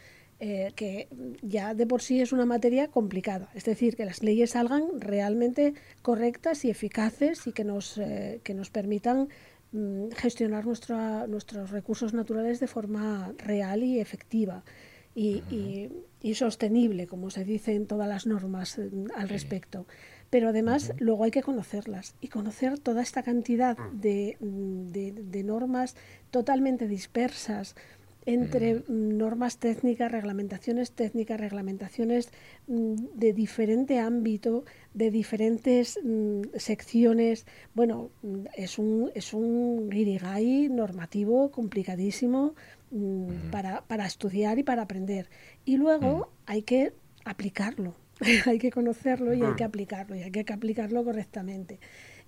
[0.40, 1.08] eh, que
[1.42, 3.50] ya de por sí es una materia complicada.
[3.54, 8.54] Es decir, que las leyes salgan realmente correctas y eficaces y que nos, eh, que
[8.54, 9.28] nos permitan
[9.72, 14.62] mm, gestionar nuestra- nuestros recursos naturales de forma real y efectiva
[15.18, 15.88] y, y-
[16.20, 19.86] y sostenible, como se dice en todas las normas eh, al respecto.
[20.30, 25.42] Pero además luego hay que conocerlas y conocer toda esta cantidad de, mm, de- de
[25.44, 25.96] normas
[26.30, 27.74] totalmente dispersas
[28.26, 32.30] entre mm, normas técnicas, reglamentaciones técnicas, reglamentaciones
[32.66, 34.64] mm, de diferente ámbito,
[34.94, 37.46] de diferentes mm, secciones.
[37.74, 38.10] Bueno,
[38.54, 42.54] es un, es un guirigay normativo complicadísimo
[43.50, 45.28] para, para estudiar y para aprender.
[45.64, 46.92] Y luego hay que
[47.24, 47.94] aplicarlo,
[48.46, 51.78] hay que conocerlo y hay que aplicarlo, y hay que aplicarlo correctamente.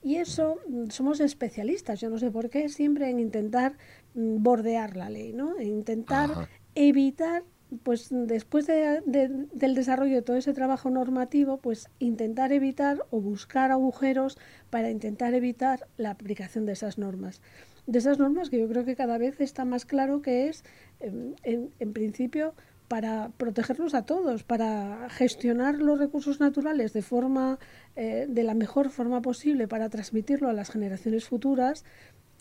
[0.03, 3.77] Y eso mm, somos especialistas, yo no sé por qué, siempre en intentar
[4.15, 5.59] mm, bordear la ley, ¿no?
[5.59, 6.49] En intentar Ajá.
[6.75, 7.43] evitar,
[7.83, 13.21] pues después de- de- del desarrollo de todo ese trabajo normativo, pues intentar evitar o
[13.21, 14.39] buscar agujeros
[14.71, 17.43] para intentar evitar la aplicación de esas normas.
[17.87, 20.65] De esas normas que yo creo que cada vez está más claro que es,
[21.01, 22.55] em, en, en principio,
[22.91, 27.61] para protegernos a todos, para gestionar los recursos naturales de forma
[27.95, 31.85] eh, de la mejor forma posible para transmitirlo a las generaciones futuras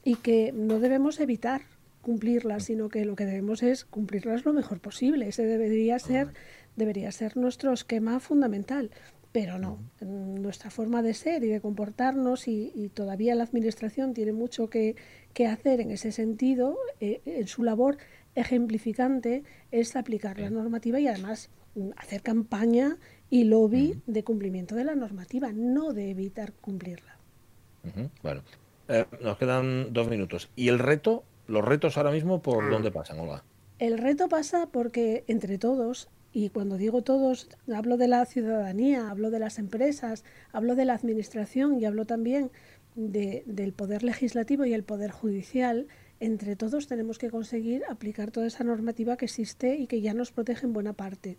[0.03, 1.61] y que no debemos evitar
[2.01, 5.27] cumplirlas, sino que lo que debemos es cumplirlas lo mejor posible.
[5.27, 6.33] Ese debería ser
[6.75, 8.89] debería ser nuestro esquema fundamental.
[9.31, 14.33] Pero no, nuestra forma de ser y de comportarnos y, y todavía la Administración tiene
[14.33, 14.95] mucho que,
[15.35, 17.97] que hacer en ese sentido, eh, en su labor
[18.35, 22.97] ejemplificante es aplicar la normativa y además mm, hacer campaña
[23.29, 27.17] y lobby de cumplimiento de la normativa, no de evitar cumplirla.
[28.23, 28.41] Bueno,
[28.91, 30.49] Eh, nos quedan dos minutos.
[30.55, 31.23] ¿Y el reto?
[31.47, 33.43] ¿Los retos ahora mismo por dónde pasan, Olga?
[33.77, 39.29] El reto pasa porque entre todos, y cuando digo todos, hablo de la ciudadanía, hablo
[39.29, 42.49] de las empresas, hablo de la administración y hablo también
[42.95, 45.85] de- del poder legislativo y el poder judicial,
[46.19, 50.31] entre todos tenemos que conseguir aplicar toda esa normativa que existe y que ya nos
[50.31, 51.37] protege en buena parte.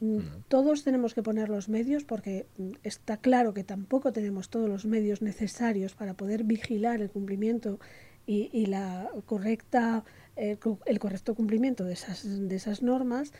[0.00, 0.18] Mm,
[0.48, 4.84] Todos tenemos que poner los medios porque mm, está claro que tampoco tenemos todos los
[4.86, 7.78] medios necesarios para poder vigilar el cumplimiento
[8.26, 10.04] y, y la correcta,
[10.36, 13.32] eh, cu- el correcto cumplimiento de esas, de esas normas.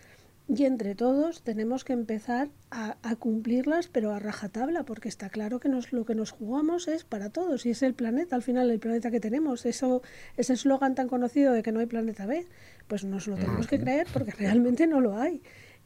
[0.46, 5.58] Y entre todos tenemos que empezar a, a cumplirlas, pero a rajatabla, porque está claro
[5.58, 8.70] que nos, lo que nos jugamos es para todos y es el planeta, al final
[8.70, 9.64] el planeta que tenemos.
[9.64, 10.02] Eso,
[10.36, 12.46] ese eslogan tan conocido de que no hay planeta B,
[12.88, 15.40] pues nos lo tenemos que creer porque realmente no lo hay.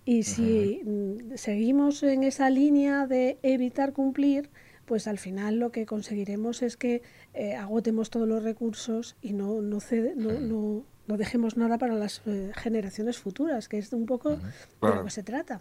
[0.05, 4.51] Y si mm, seguimos en esa línea de evitar cumplir,
[4.87, 7.03] pues al final lo que conseguiremos es que
[7.35, 11.95] eh, agotemos todos los recursos y no, no, cede- no, no, no dejemos nada para
[11.95, 14.39] las eh, generaciones futuras, que es un poco de
[14.81, 14.97] Claro.
[14.97, 15.61] lo que se trata.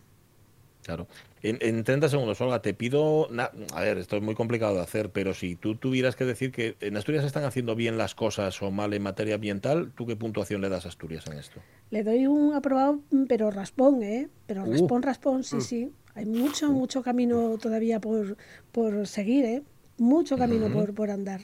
[0.84, 1.08] Claro.
[1.42, 3.28] En, en 30 segundos, Olga, te pido.
[3.30, 6.52] na- a ver, esto es muy complicado de hacer, pero si tú tuvieras que decir
[6.52, 10.16] que en Asturias están haciendo bien las cosas o mal en materia ambiental, ¿tú qué
[10.16, 11.60] puntuación le das a Asturias en esto?
[11.90, 14.30] Le doy un aprobado, mm, pero raspón, ¿eh?
[14.46, 14.72] Pero Uh.
[14.72, 15.92] raspón, raspón, sí, sí.
[16.16, 18.38] Hay mucho, mucho camino todavía por,
[18.72, 19.64] por seguir, ¿eh?
[19.98, 21.42] Mucho camino por, por andar.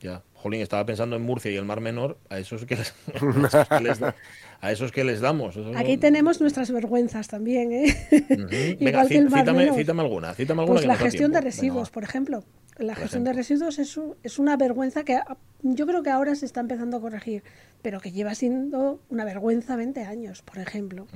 [0.00, 0.22] Ya.
[0.42, 3.68] Jolín, estaba pensando en Murcia y el Mar Menor, a esos que les, a esos
[3.68, 4.14] que les, da-
[4.62, 5.56] a esos que les damos.
[5.76, 7.94] Aquí no- tenemos nuestras vergüenzas también, ¿eh?
[8.28, 8.56] Venga,
[8.90, 9.76] Igual que cí- el Mar cítame, Menor.
[9.76, 11.38] cítame alguna, cítame alguna Pues que la gestión de.
[11.38, 12.44] Venga, residuos, por ejemplo.
[12.78, 15.20] La Por gestión de residuos es, un- es una vergüenza que
[15.62, 17.42] yo creo que ahora se está empezando a corregir,
[17.82, 21.06] pero que lleva siendo una vergüenza 20 años, por ejemplo.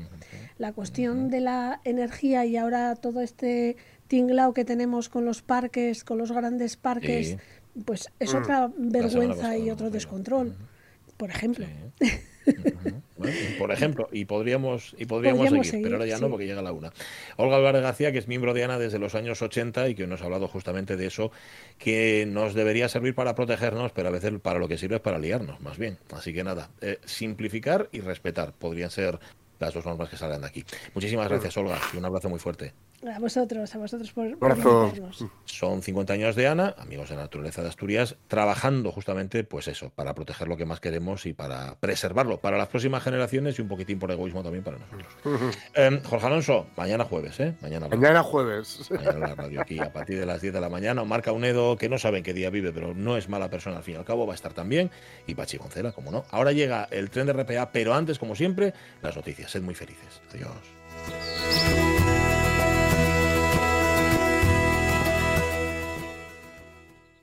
[0.58, 3.76] La cuestión de la energía y ahora todo este
[4.08, 7.36] tinglao que tenemos con los parques, con los grandes parques, Sí.
[7.84, 10.54] Pues es otra semana vergüenza y otro descontrol,
[11.16, 11.66] por ejemplo.
[13.16, 16.46] Bueno, por ejemplo, y podríamos, y podríamos, Podríamos seguir, seguir, pero ahora ya no porque
[16.46, 16.92] llega la una.
[17.36, 20.20] Olga Álvarez García, que es miembro de ANA desde los años 80 y que nos
[20.20, 21.30] ha hablado justamente de eso,
[21.78, 25.18] que nos debería servir para protegernos, pero a veces para lo que sirve es para
[25.18, 25.98] liarnos, más bien.
[26.12, 29.18] Así que nada, eh, simplificar y respetar podrían ser
[29.58, 30.64] las dos normas que salgan de aquí.
[30.94, 32.74] Muchísimas gracias, Olga, y un abrazo muy fuerte.
[33.06, 34.84] A vosotros, a vosotros por, por Abrazo.
[34.86, 35.24] invitarnos.
[35.44, 39.90] Son 50 años de Ana, amigos de la naturaleza de Asturias, trabajando justamente, pues eso,
[39.90, 43.68] para proteger lo que más queremos y para preservarlo para las próximas generaciones y un
[43.68, 45.56] poquitín por egoísmo también para nosotros.
[45.74, 47.54] Eh, Jorge Alonso, mañana jueves, ¿eh?
[47.60, 48.88] Mañana, Mañana jueves.
[48.90, 51.04] mañana la radio aquí a partir de las 10 de la mañana.
[51.04, 53.94] Marca Unedo, que no saben qué día vive, pero no es mala persona al fin
[53.94, 54.90] y al cabo, va a estar también.
[55.26, 56.24] Y Pachi Goncela, como no.
[56.30, 59.50] Ahora llega el tren de RPA, pero antes, como siempre, las noticias.
[59.50, 60.20] Sed muy felices.
[60.32, 61.83] Adiós.